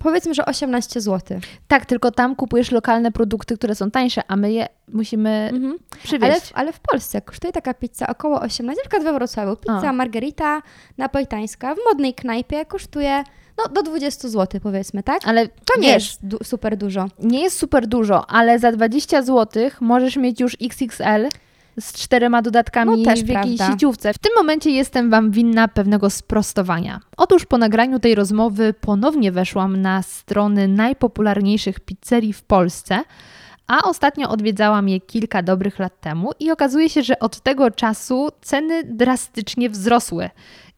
powiedzmy, 0.00 0.34
że 0.34 0.44
18 0.46 1.00
zł. 1.00 1.38
Tak, 1.68 1.86
tylko 1.86 2.10
tam 2.10 2.36
kupujesz 2.36 2.70
lokalne 2.70 3.12
produkty, 3.12 3.56
które 3.56 3.74
są 3.74 3.90
tańsze, 3.90 4.22
a 4.28 4.36
my 4.36 4.52
je 4.52 4.66
musimy 4.92 5.50
Ale, 5.52 5.70
przywieźć. 6.02 6.40
w, 6.46 6.52
ale 6.54 6.72
w 6.72 6.80
Polsce 6.80 7.22
kosztuje 7.22 7.52
taka 7.52 7.74
pizza 7.74 8.06
około 8.06 8.40
18, 8.40 8.76
na 8.76 8.82
przykład 8.82 9.02
we 9.02 9.12
Wrocławiu. 9.12 9.56
Pizza 9.56 9.90
O. 9.90 9.92
margarita 9.92 10.62
napolitańska 10.98 11.74
w 11.74 11.78
modnej 11.88 12.14
knajpie 12.14 12.64
kosztuje 12.66 13.24
no, 13.58 13.68
do 13.68 13.82
20 13.82 14.28
zł 14.28 14.60
powiedzmy, 14.62 15.02
tak? 15.02 15.18
Ale 15.24 15.48
To 15.48 15.80
nie 15.80 15.88
wiesz, 15.92 16.04
jest 16.08 16.26
du- 16.26 16.38
super 16.44 16.76
dużo. 16.76 17.06
nie 17.18 17.42
jest 17.42 17.58
super 17.58 17.86
dużo, 17.86 18.30
ale 18.30 18.58
za 18.58 18.72
20 18.72 19.22
zł 19.22 19.70
możesz 19.80 20.16
mieć 20.16 20.40
już 20.40 20.56
XXL 20.62 21.28
z 21.80 21.92
czterema 21.92 22.42
dodatkami 22.42 22.98
No, 22.98 23.04
też 23.04 23.24
w 23.24 23.28
jakiejś 23.28 23.56
prawda. 23.56 23.74
sieciówce. 23.74 24.12
W 24.14 24.18
tym 24.18 24.32
momencie 24.36 24.70
jestem 24.70 25.10
Wam 25.10 25.30
winna 25.30 25.68
pewnego 25.68 26.10
sprostowania. 26.10 27.00
Otóż 27.16 27.46
po 27.46 27.58
nagraniu 27.58 27.98
tej 28.00 28.14
rozmowy 28.14 28.74
ponownie 28.80 29.32
weszłam 29.32 29.76
na 29.76 30.02
strony 30.02 30.68
najpopularniejszych 30.68 31.80
pizzerii 31.80 32.32
w 32.32 32.42
Polsce, 32.42 33.02
a 33.66 33.82
ostatnio 33.82 34.28
odwiedzałam 34.28 34.88
je 34.88 35.00
kilka 35.00 35.42
dobrych 35.42 35.78
lat 35.78 36.00
temu 36.00 36.30
i 36.40 36.50
okazuje 36.50 36.88
się, 36.88 37.02
że 37.02 37.18
od 37.18 37.40
tego 37.40 37.70
czasu 37.70 38.28
ceny 38.40 38.84
drastycznie 38.84 39.70
wzrosły. 39.70 40.30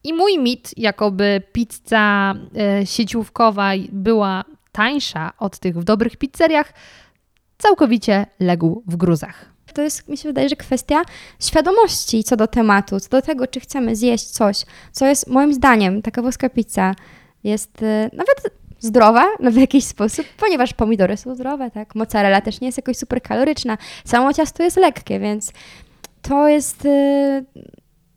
I 0.03 0.13
mój 0.13 0.39
mit, 0.39 0.77
jakoby 0.77 1.41
pizza 1.51 2.33
e, 2.57 2.85
sieciówkowa 2.85 3.71
była 3.91 4.43
tańsza 4.71 5.33
od 5.39 5.59
tych 5.59 5.79
w 5.79 5.83
dobrych 5.83 6.17
pizzeriach, 6.17 6.73
całkowicie 7.57 8.25
legł 8.39 8.83
w 8.87 8.95
gruzach. 8.95 9.56
To 9.77 9.81
jest, 9.81 10.07
mi 10.07 10.17
się 10.17 10.29
wydaje, 10.29 10.49
że 10.49 10.55
kwestia 10.55 11.01
świadomości 11.39 12.23
co 12.23 12.35
do 12.35 12.47
tematu, 12.47 12.99
co 12.99 13.09
do 13.09 13.21
tego, 13.21 13.47
czy 13.47 13.59
chcemy 13.59 13.95
zjeść 13.95 14.25
coś, 14.25 14.63
co 14.91 15.05
jest 15.05 15.27
moim 15.27 15.53
zdaniem, 15.53 16.01
taka 16.01 16.21
włoska 16.21 16.49
pizza 16.49 16.95
jest 17.43 17.81
y, 17.81 18.09
nawet 18.13 18.41
zdrowa 18.79 19.25
no 19.39 19.51
w 19.51 19.55
jakiś 19.55 19.85
sposób, 19.85 20.25
ponieważ 20.37 20.73
pomidory 20.73 21.17
są 21.17 21.35
zdrowe, 21.35 21.71
tak? 21.71 21.95
Mozzarella 21.95 22.41
też 22.41 22.61
nie 22.61 22.67
jest 22.67 22.77
jakoś 22.77 22.97
super 22.97 23.21
kaloryczna, 23.21 23.77
samo 24.05 24.33
ciasto 24.33 24.63
jest 24.63 24.77
lekkie, 24.77 25.19
więc 25.19 25.51
to 26.21 26.47
jest 26.47 26.85
y, 26.85 27.45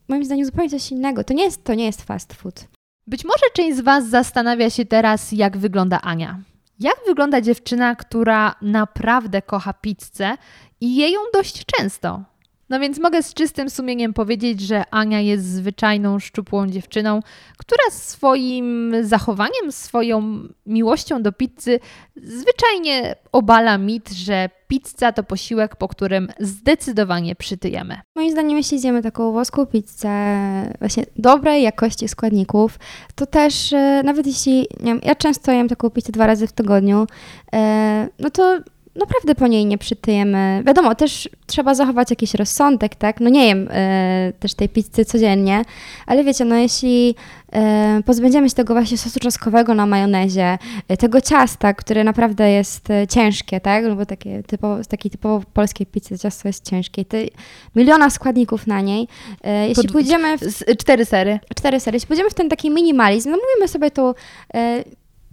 moim 0.09 0.25
zdaniem 0.25 0.47
zupełnie 0.47 0.71
coś 0.71 0.91
innego. 0.91 1.25
To 1.25 1.35
nie 1.35 1.45
jest, 1.45 1.65
to 1.65 1.75
nie 1.75 1.85
jest 1.85 2.03
fast 2.03 2.33
food. 2.33 2.65
Być 3.07 3.25
może 3.25 3.45
część 3.55 3.77
z 3.77 3.81
Was 3.81 4.09
zastanawia 4.09 4.71
się 4.71 4.85
teraz, 4.85 5.33
jak 5.33 5.57
wygląda 5.57 6.01
Ania. 6.01 6.39
Jak 6.81 6.97
wygląda 7.07 7.41
dziewczyna, 7.41 7.97
która 7.97 8.55
naprawdę 8.63 9.43
kocha 9.43 9.73
pizzę 9.73 10.37
i 10.81 10.97
je 10.97 11.11
ją 11.11 11.21
dość 11.35 11.65
często? 11.65 12.23
No 12.71 12.81
więc 12.81 12.99
mogę 12.99 13.23
z 13.23 13.35
czystym 13.35 13.71
sumieniem 13.71 14.15
powiedzieć, 14.15 14.61
że 14.61 14.85
Ania 14.91 15.21
jest 15.21 15.45
zwyczajną, 15.45 16.19
szczupłą 16.19 16.67
dziewczyną, 16.67 17.21
która 17.59 17.83
swoim 17.91 18.95
zachowaniem, 19.03 19.73
swoją 19.73 20.49
miłością 20.67 21.23
do 21.23 21.33
pizzy 21.33 21.81
zwyczajnie 22.17 23.17
obala 23.33 23.79
mit, 23.79 24.11
że 24.11 24.51
pizza 24.69 25.13
to 25.13 25.23
posiłek, 25.23 25.77
po 25.77 25.89
którym 25.89 26.29
zdecydowanie 26.41 27.35
przytyjemy. 27.37 28.01
Moim 28.17 28.31
zdaniem, 28.31 28.57
jeśli 28.57 28.79
zjemy 28.79 29.03
taką 29.03 29.33
włoską 29.33 29.67
pizzę 29.67 30.11
właśnie 30.79 31.07
dobrej 31.17 31.63
jakości 31.63 32.09
składników, 32.09 32.79
to 33.15 33.27
też 33.27 33.73
e, 33.73 34.03
nawet 34.05 34.27
jeśli, 34.27 34.59
nie 34.59 34.67
wiem, 34.93 35.01
ja 35.03 35.15
często 35.15 35.53
jem 35.53 35.69
taką 35.69 35.91
pizzę 35.91 36.13
dwa 36.13 36.27
razy 36.27 36.47
w 36.47 36.53
tygodniu, 36.53 37.07
e, 37.53 38.09
no 38.19 38.31
to 38.31 38.59
naprawdę 38.97 39.35
po 39.35 39.47
niej 39.47 39.67
nie 39.67 39.79
przytyjemy. 39.79 40.63
Wiadomo, 40.67 40.95
też 40.95 41.29
trzeba 41.47 41.75
zachować 41.75 42.11
jakiś 42.11 42.35
rozsądek, 42.35 42.95
tak? 42.95 43.21
No 43.21 43.31
nie 43.31 43.47
jem 43.47 43.69
e, 43.71 44.33
też 44.41 44.55
tej 44.55 44.69
pizzy 44.69 45.05
codziennie, 45.05 45.63
ale 46.07 46.25
wiecie, 46.25 46.45
no 46.45 46.57
jeśli 46.57 47.15
e, 47.53 48.01
pozbędziemy 48.07 48.49
się 48.49 48.55
tego 48.55 48.75
właśnie 48.75 48.99
sosu 48.99 49.21
czosnkowego 49.21 49.75
na 49.75 49.87
majonezie, 49.87 50.59
e, 50.89 50.97
tego 50.97 51.21
ciasta, 51.21 51.75
które 51.75 52.05
naprawdę 52.05 52.51
jest 52.51 52.89
ciężkie, 53.09 53.61
tak? 53.61 53.85
No 53.85 53.97
bo 53.97 54.07
takie 54.07 54.43
typowo, 54.43 54.85
z 54.85 54.87
takiej 54.89 55.11
typowo 55.11 55.45
polskiej 55.55 55.87
pizzy 55.87 56.19
ciasto 56.19 56.49
jest 56.49 56.71
ciężkie. 56.71 57.05
Te 57.05 57.19
miliona 57.77 58.11
składników 58.11 58.67
na 58.67 58.81
niej. 58.81 59.09
Jeśli 59.69 59.83
Pod- 59.85 59.93
pójdziemy 59.93 60.39
w 60.39 60.77
cztery 60.79 61.05
sery. 61.05 61.39
cztery 61.57 61.81
sery. 61.81 61.97
Jeśli 61.97 62.07
pójdziemy 62.09 62.31
w 62.31 62.35
ten 62.35 62.49
taki 62.49 62.71
minimalizm, 62.71 63.31
no 63.31 63.37
mówimy 63.37 63.69
sobie 63.69 63.91
tu 63.91 64.15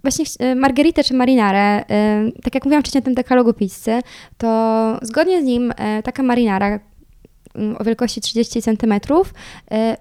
właśnie 0.02 0.24
e, 0.38 0.54
margheritę 0.54 1.04
czy 1.04 1.14
marinarę, 1.14 1.58
e, 1.58 1.84
tak 2.42 2.54
jak 2.54 2.64
mówiłam 2.64 2.82
wcześniej 2.82 3.02
o 3.02 3.04
tym 3.04 3.14
dekalogu 3.14 3.52
pizzy, 3.52 4.00
to 4.38 4.98
zgodnie 5.02 5.40
z 5.42 5.44
nim 5.44 5.72
e, 5.76 6.02
taka 6.02 6.22
marinara 6.22 6.78
mm, 7.54 7.76
o 7.80 7.84
wielkości 7.84 8.20
30 8.20 8.62
cm 8.62 8.94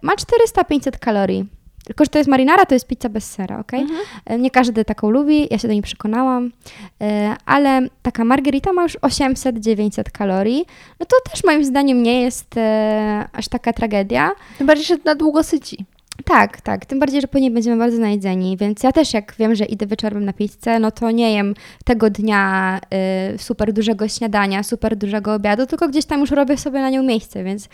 ma 0.02 0.14
400-500 0.16 1.00
kalorii. 1.00 1.46
Tylko, 1.86 2.04
że 2.04 2.10
to 2.10 2.18
jest 2.18 2.30
marinara, 2.30 2.66
to 2.66 2.74
jest 2.76 2.88
pizza 2.88 3.10
bez 3.10 3.32
sera, 3.32 3.60
ok? 3.60 3.72
E, 4.26 4.38
Nie 4.40 4.52
każdy 4.52 4.86
taką 4.86 5.10
lubi, 5.10 5.48
ja 5.52 5.58
się 5.58 5.68
do 5.68 5.74
niej 5.74 5.82
przekonałam, 5.84 6.52
ale 7.46 7.82
taka 8.02 8.26
margherita 8.26 8.74
ma 8.74 8.84
już 8.84 8.98
800-900 8.98 10.04
kalorii. 10.12 10.66
No 11.00 11.06
to 11.06 11.32
też 11.32 11.44
moim 11.44 11.66
zdaniem 11.66 12.04
nie 12.04 12.22
jest 12.22 12.56
aż 13.34 13.48
taka 13.48 13.74
tragedia. 13.74 14.32
Tym 14.58 14.68
bardziej, 14.68 14.86
że 14.86 14.98
na 15.06 15.16
długo 15.16 15.44
syci. 15.44 15.86
Tak, 16.26 16.62
tak. 16.62 16.86
Tym 16.86 17.00
bardziej, 17.00 17.22
że 17.22 17.28
później 17.28 17.52
będziemy 17.52 17.78
bardzo 17.78 17.98
najedzeni, 17.98 18.58
więc 18.58 18.84
ja 18.84 18.92
też 18.92 19.14
jak 19.14 19.36
wiem, 19.40 19.56
że 19.56 19.66
idę 19.66 19.88
wieczorem 19.88 20.26
na 20.26 20.34
pizzę, 20.34 20.80
no 20.80 20.92
to 20.92 21.12
nie 21.12 21.34
jem 21.34 21.54
tego 21.86 22.10
dnia 22.10 22.80
y, 23.34 23.38
super 23.38 23.74
dużego 23.74 24.08
śniadania, 24.08 24.64
super 24.64 24.96
dużego 24.96 25.34
obiadu, 25.34 25.66
tylko 25.66 25.88
gdzieś 25.90 26.06
tam 26.06 26.20
już 26.20 26.32
robię 26.32 26.58
sobie 26.58 26.80
na 26.80 26.90
nią 26.90 27.04
miejsce, 27.04 27.44
więc 27.44 27.70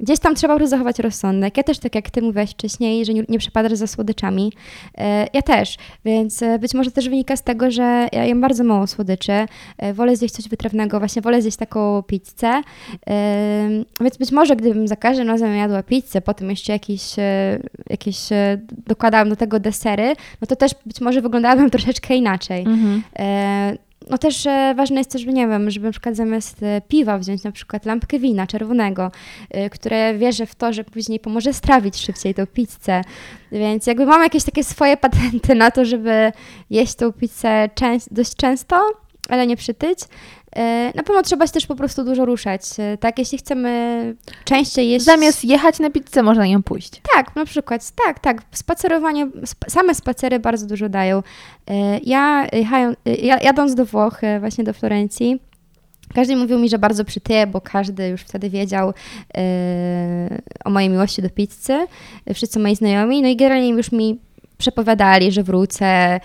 gdzieś 0.00 0.18
tam 0.18 0.34
trzeba 0.34 0.66
zachować 0.66 0.98
rozsądek. 0.98 1.56
Ja 1.56 1.62
też, 1.62 1.78
tak 1.78 1.94
jak 1.94 2.10
ty 2.10 2.22
mówiłaś 2.22 2.50
wcześniej, 2.50 3.04
że 3.04 3.14
nie, 3.14 3.24
nie 3.28 3.38
przepadasz 3.38 3.72
za 3.72 3.86
słodyczami. 3.86 4.52
E, 4.98 5.26
ja 5.32 5.42
też, 5.42 5.76
więc 6.04 6.42
e, 6.42 6.58
być 6.58 6.74
może 6.74 6.90
też 6.90 7.08
wynika 7.08 7.36
z 7.36 7.42
tego, 7.42 7.70
że 7.70 8.08
ja 8.12 8.24
jem 8.24 8.40
bardzo 8.40 8.64
mało 8.64 8.86
słodyczy. 8.86 9.32
E, 9.78 9.94
wolę 9.94 10.16
zjeść 10.16 10.34
coś 10.34 10.48
wytrawnego, 10.48 10.98
właśnie 10.98 11.22
wolę 11.22 11.42
zjeść 11.42 11.56
taką 11.56 12.02
pizzę. 12.02 12.62
Więc 14.00 14.16
być 14.18 14.32
może 14.32 14.56
gdybym 14.56 14.88
za 14.88 14.96
każdym 14.96 15.28
razem 15.28 15.56
jadła 15.56 15.82
pizzę, 15.82 16.20
potem 16.20 16.50
jeszcze 16.50 16.72
jakieś, 16.72 17.02
jakieś 17.90 18.16
dokładałam 18.86 19.28
do 19.28 19.36
tego 19.36 19.60
desery, 19.60 20.14
no 20.40 20.46
to 20.46 20.56
też 20.56 20.72
być 20.86 21.00
może 21.00 21.22
wyglądałabym 21.22 21.70
troszeczkę 21.74 22.16
inaczej. 22.16 22.66
E, 23.18 23.76
no 24.10 24.18
też 24.18 24.46
e, 24.46 24.74
ważne 24.76 25.00
jest 25.00 25.10
też, 25.10 25.22
że 25.22 25.32
nie 25.32 25.48
wiem, 25.48 25.70
żeby 25.70 25.86
na 25.86 25.92
przykład 25.92 26.16
zamiast 26.16 26.62
e, 26.62 26.80
piwa 26.88 27.18
wziąć 27.18 27.42
na 27.42 27.52
przykład 27.52 27.86
lampkę 27.86 28.18
wina 28.18 28.46
czerwonego, 28.46 29.10
e, 29.50 29.70
które 29.70 30.14
wierzę 30.14 30.46
w 30.46 30.54
to, 30.54 30.72
że 30.72 30.84
później 30.84 31.20
pomoże 31.20 31.52
strawić 31.52 31.96
szybciej 31.96 32.34
tą 32.34 32.46
pizzę. 32.46 33.02
Więc 33.52 33.86
jakby 33.86 34.06
mam 34.06 34.22
jakieś 34.22 34.44
takie 34.44 34.64
swoje 34.64 34.96
patenty 34.96 35.54
na 35.54 35.70
to, 35.70 35.84
żeby 35.84 36.32
jeść 36.70 36.94
tą 36.94 37.12
pizzę 37.12 37.68
dość 38.10 38.36
często, 38.36 38.90
ale 39.28 39.46
nie 39.46 39.56
przytyć. 39.56 39.98
E, 40.56 40.92
Na 40.94 41.02
pewno 41.02 41.22
trzeba 41.22 41.46
się 41.46 41.52
też 41.52 41.66
po 41.66 41.76
prostu 41.76 42.04
dużo 42.04 42.24
ruszać, 42.24 42.62
e, 42.78 42.98
tak? 42.98 43.18
Jeśli 43.18 43.38
chcemy 43.38 44.14
częściej 44.44 44.90
jeść... 44.90 45.04
Zamiast 45.04 45.44
jechać 45.44 45.78
na 45.78 45.90
pizzę, 45.90 46.22
można 46.22 46.46
ją 46.46 46.62
pójść. 46.62 46.90
Tak, 47.14 47.36
na 47.36 47.44
przykład, 47.44 47.90
tak, 48.06 48.18
tak. 48.18 48.42
Spacerowanie, 48.52 49.26
sp- 49.52 49.68
same 49.70 49.94
spacery 49.94 50.38
bardzo 50.38 50.66
dużo 50.66 50.88
dają. 50.88 51.22
E, 51.70 51.98
Ja, 52.02 52.46
jechają- 52.52 52.94
ja 53.22 53.38
jadąc 53.40 53.74
do 53.74 53.84
Włoch, 53.84 54.20
właśnie 54.40 54.64
do 54.64 54.72
Florencji, 54.72 55.40
każdy 56.14 56.36
mówił 56.36 56.58
mi, 56.58 56.68
że 56.68 56.78
bardzo 56.78 57.04
przytyję, 57.04 57.46
bo 57.46 57.60
każdy 57.60 58.08
już 58.08 58.20
wtedy 58.20 58.50
wiedział 58.50 58.92
e, 59.36 60.40
o 60.64 60.70
mojej 60.70 60.90
miłości 60.90 61.22
do 61.22 61.30
pizzy, 61.30 61.86
wszyscy 62.34 62.58
moi 62.58 62.76
znajomi, 62.76 63.22
no 63.22 63.28
i 63.28 63.36
generalnie 63.36 63.68
już 63.68 63.92
mi 63.92 64.18
przepowiadali, 64.58 65.32
że 65.32 65.42
wrócę, 65.42 66.16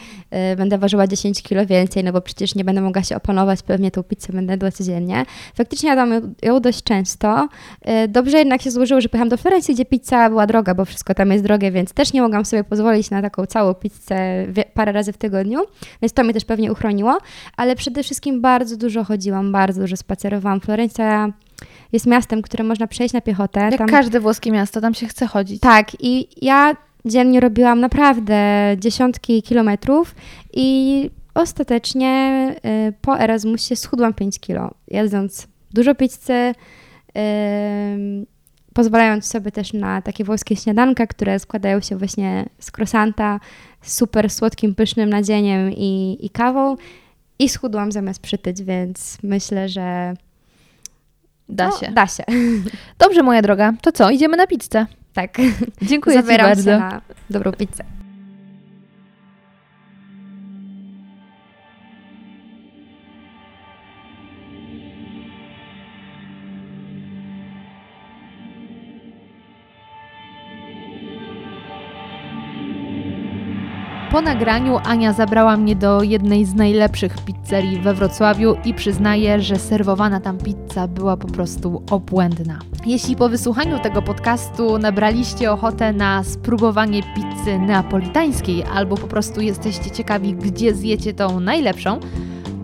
y, 0.53 0.55
będę 0.55 0.77
ważyła 0.77 1.07
10 1.07 1.43
kilo 1.43 1.65
więcej, 1.65 2.03
no 2.03 2.13
bo 2.13 2.21
przecież 2.21 2.55
nie 2.55 2.63
będę 2.63 2.81
mogła 2.81 3.03
się 3.03 3.15
opanować, 3.15 3.61
pewnie 3.61 3.91
tą 3.91 4.03
pizzę 4.03 4.33
będę 4.33 4.53
jadła 4.53 4.71
codziennie. 4.71 5.25
Faktycznie 5.55 5.89
jadłam 5.89 6.13
ją, 6.13 6.21
ją 6.41 6.59
dość 6.59 6.83
często. 6.83 7.47
Y, 8.05 8.07
Dobrze 8.07 8.37
jednak 8.37 8.61
się 8.61 8.71
złożyło, 8.71 9.01
że 9.01 9.09
pojechałam 9.09 9.29
do 9.29 9.37
Florencji, 9.37 9.73
gdzie 9.75 9.85
pizza 9.85 10.29
była 10.29 10.47
droga, 10.47 10.75
bo 10.75 10.85
wszystko 10.85 11.13
tam 11.13 11.31
jest 11.31 11.43
drogie, 11.43 11.71
więc 11.71 11.93
też 11.93 12.13
nie 12.13 12.21
mogłam 12.21 12.45
sobie 12.45 12.63
pozwolić 12.63 13.09
na 13.09 13.21
taką 13.21 13.45
całą 13.45 13.73
pizzę 13.73 14.45
parę 14.73 14.91
razy 14.91 15.13
w 15.13 15.17
tygodniu, 15.17 15.59
więc 16.01 16.13
to 16.13 16.23
mnie 16.23 16.33
też 16.33 16.45
pewnie 16.45 16.71
uchroniło, 16.71 17.17
ale 17.57 17.75
przede 17.75 18.03
wszystkim 18.03 18.41
bardzo 18.41 18.77
dużo 18.77 19.03
chodziłam, 19.03 19.51
bardzo 19.51 19.81
dużo 19.81 19.97
spacerowałam. 19.97 20.61
Florencja 20.61 21.33
jest 21.91 22.05
miastem, 22.07 22.41
które 22.41 22.63
można 22.63 22.87
przejść 22.87 23.13
na 23.13 23.21
piechotę. 23.21 23.59
Jak 23.59 23.77
Tam- 23.77 23.87
każde 23.87 24.19
włoskie 24.19 24.51
miasto, 24.51 24.81
tam 24.81 24.93
się 24.93 25.07
chce 25.07 25.27
chodzić. 25.27 25.61
tak, 25.61 25.87
i 25.99 26.27
ja 26.45 26.75
dziennie 27.05 27.39
robiłam 27.39 27.79
naprawdę 27.79 28.35
dziesiątki 28.77 29.41
kilometrów 29.41 30.15
i 30.53 31.09
ostatecznie 31.33 32.55
y, 32.89 32.93
po 33.01 33.19
Erasmusie 33.19 33.75
schudłam 33.75 34.13
5 34.13 34.39
kilo, 34.39 34.71
jedząc 34.87 35.47
dużo 35.71 35.95
pizzy, 35.95 36.33
y, 36.33 36.53
pozwalając 38.73 39.25
sobie 39.25 39.51
też 39.51 39.73
na 39.73 40.01
takie 40.01 40.23
włoskie 40.23 40.55
śniadanka, 40.55 41.07
które 41.07 41.39
składają 41.39 41.81
się 41.81 41.97
właśnie 41.97 42.45
z 42.59 42.71
croissanta, 42.77 43.39
z 43.81 43.93
super 43.93 44.29
słodkim, 44.29 44.75
pysznym 44.75 45.09
nadzieniem 45.09 45.71
i, 45.71 46.17
i 46.21 46.29
kawą 46.29 46.75
i 47.39 47.49
schudłam 47.49 47.91
zamiast 47.91 48.21
przytyć, 48.21 48.63
więc 48.63 49.17
myślę, 49.23 49.69
że 49.69 50.13
Da 51.49 51.69
no, 51.69 51.77
się. 51.77 51.91
Da 51.91 52.07
się, 52.07 52.23
Dobrze, 52.99 53.23
moja 53.23 53.41
droga. 53.41 53.73
To 53.81 53.91
co? 53.91 54.09
Idziemy 54.09 54.37
na 54.37 54.47
pizzę. 54.47 54.85
Tak. 55.13 55.37
Dziękuję 55.81 56.21
Zabieram 56.21 56.47
bardzo. 56.47 56.63
się 56.63 56.77
na 56.79 57.01
dobrą 57.29 57.51
pizzę. 57.51 57.98
Po 74.19 74.23
nagraniu 74.23 74.79
Ania 74.83 75.13
zabrała 75.13 75.57
mnie 75.57 75.75
do 75.75 76.03
jednej 76.03 76.45
z 76.45 76.55
najlepszych 76.55 77.15
pizzerii 77.25 77.79
we 77.79 77.93
Wrocławiu 77.93 78.55
i 78.65 78.73
przyznaję, 78.73 79.41
że 79.41 79.55
serwowana 79.55 80.19
tam 80.19 80.37
pizza 80.37 80.87
była 80.87 81.17
po 81.17 81.27
prostu 81.27 81.83
obłędna. 81.91 82.59
Jeśli 82.85 83.15
po 83.15 83.29
wysłuchaniu 83.29 83.79
tego 83.79 84.01
podcastu 84.01 84.77
nabraliście 84.77 85.51
ochotę 85.51 85.93
na 85.93 86.23
spróbowanie 86.23 87.03
pizzy 87.03 87.59
neapolitańskiej 87.59 88.63
albo 88.73 88.97
po 88.97 89.07
prostu 89.07 89.41
jesteście 89.41 89.91
ciekawi, 89.91 90.33
gdzie 90.33 90.73
zjecie 90.73 91.13
tą 91.13 91.39
najlepszą, 91.39 91.99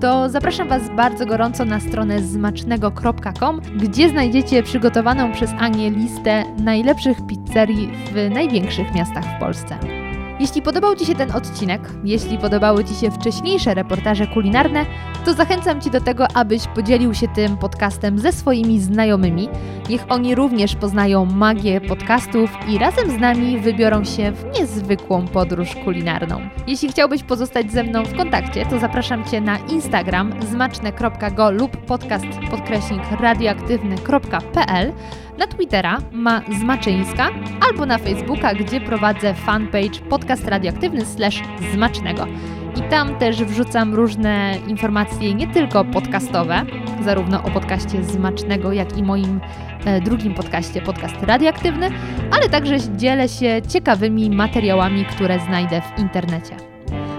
to 0.01 0.29
zapraszam 0.29 0.67
Was 0.67 0.81
bardzo 0.95 1.25
gorąco 1.25 1.65
na 1.65 1.79
stronę 1.79 2.21
zmacznego.com, 2.21 3.61
gdzie 3.77 4.09
znajdziecie 4.09 4.63
przygotowaną 4.63 5.31
przez 5.31 5.51
Anię 5.59 5.91
listę 5.91 6.43
najlepszych 6.57 7.17
pizzerii 7.27 7.91
w 8.11 8.33
największych 8.33 8.95
miastach 8.95 9.25
w 9.37 9.39
Polsce. 9.39 10.04
Jeśli 10.39 10.61
podobał 10.61 10.95
Ci 10.95 11.05
się 11.05 11.15
ten 11.15 11.31
odcinek, 11.31 11.81
jeśli 12.03 12.37
podobały 12.37 12.85
Ci 12.85 12.95
się 12.95 13.11
wcześniejsze 13.11 13.73
reportaże 13.73 14.27
kulinarne, 14.27 14.85
to 15.25 15.33
zachęcam 15.33 15.81
Cię 15.81 15.89
do 15.89 16.01
tego, 16.01 16.27
abyś 16.33 16.67
podzielił 16.67 17.13
się 17.13 17.27
tym 17.27 17.57
podcastem 17.57 18.19
ze 18.19 18.31
swoimi 18.31 18.79
znajomymi. 18.79 19.49
Niech 19.89 20.05
oni 20.09 20.35
również 20.35 20.75
poznają 20.75 21.25
magię 21.25 21.81
podcastów 21.81 22.49
i 22.67 22.77
razem 22.77 23.11
z 23.11 23.19
nami 23.19 23.59
wybiorą 23.59 24.03
się 24.03 24.31
w 24.31 24.59
niezwykłą 24.59 25.27
podróż 25.27 25.75
kulinarną. 25.83 26.41
Jeśli 26.67 26.89
chciałbyś 26.89 27.23
pozostać 27.23 27.71
ze 27.71 27.83
mną 27.83 28.05
w 28.05 28.17
kontakcie, 28.17 28.65
to 28.65 28.79
zapraszam 28.79 29.25
Cię 29.25 29.41
na 29.41 29.57
Instagram 29.57 30.33
zmaczne.go 30.51 31.51
lub 31.51 31.77
podcast 31.77 32.25
podkreśnik 32.51 33.01
radioaktywny.pl 33.21 34.93
na 35.37 35.47
Twittera 35.47 35.97
ma 36.11 36.41
Zmaczyńska 36.59 37.29
albo 37.69 37.85
na 37.85 37.97
Facebooka, 37.97 38.53
gdzie 38.53 38.81
prowadzę 38.81 39.33
fanpage 39.33 39.99
podcast 40.09 40.47
radioaktywny 40.47 41.05
slash 41.05 41.41
zmacznego. 41.73 42.27
I 42.75 42.89
tam 42.89 43.15
też 43.15 43.43
wrzucam 43.43 43.93
różne 43.93 44.57
informacje, 44.67 45.33
nie 45.33 45.47
tylko 45.47 45.85
podcastowe, 45.85 46.65
zarówno 47.03 47.43
o 47.43 47.51
podcaście 47.51 48.03
Zmacznego, 48.03 48.73
jak 48.73 48.97
i 48.97 49.03
moim 49.03 49.39
e, 49.85 50.01
drugim 50.01 50.33
podcaście, 50.33 50.81
podcast 50.81 51.15
radioaktywny, 51.21 51.89
ale 52.31 52.49
także 52.49 52.75
dzielę 52.97 53.29
się 53.29 53.61
ciekawymi 53.69 54.29
materiałami, 54.29 55.05
które 55.05 55.39
znajdę 55.39 55.81
w 55.81 55.99
internecie. 55.99 56.74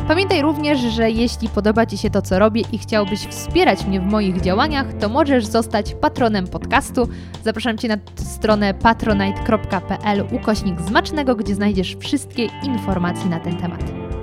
Pamiętaj 0.09 0.43
również, 0.43 0.81
że 0.81 1.11
jeśli 1.11 1.49
podoba 1.49 1.87
Ci 1.87 1.99
się 1.99 2.11
to, 2.11 2.23
co 2.23 2.39
robię 2.39 2.63
i 2.73 2.79
chciałbyś 2.79 3.21
wspierać 3.21 3.87
mnie 3.87 4.01
w 4.01 4.07
moich 4.07 4.41
działaniach, 4.41 4.93
to 4.93 5.09
możesz 5.09 5.47
zostać 5.47 5.95
patronem 5.95 6.47
podcastu. 6.47 7.09
Zapraszam 7.45 7.79
Cię 7.79 7.89
na 7.89 7.97
stronę 8.17 8.75
patronite.pl 8.75 10.25
ukośnik 10.33 10.81
zmacznego, 10.81 11.35
gdzie 11.35 11.55
znajdziesz 11.55 11.97
wszystkie 12.01 12.49
informacje 12.63 13.31
na 13.31 13.41
ten 13.41 13.57
temat. 13.57 13.81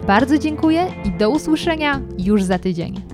Bardzo 0.08 0.38
dziękuję 0.38 0.88
i 1.06 1.12
do 1.12 1.30
usłyszenia 1.30 2.02
już 2.18 2.44
za 2.44 2.60
tydzień. 2.60 3.13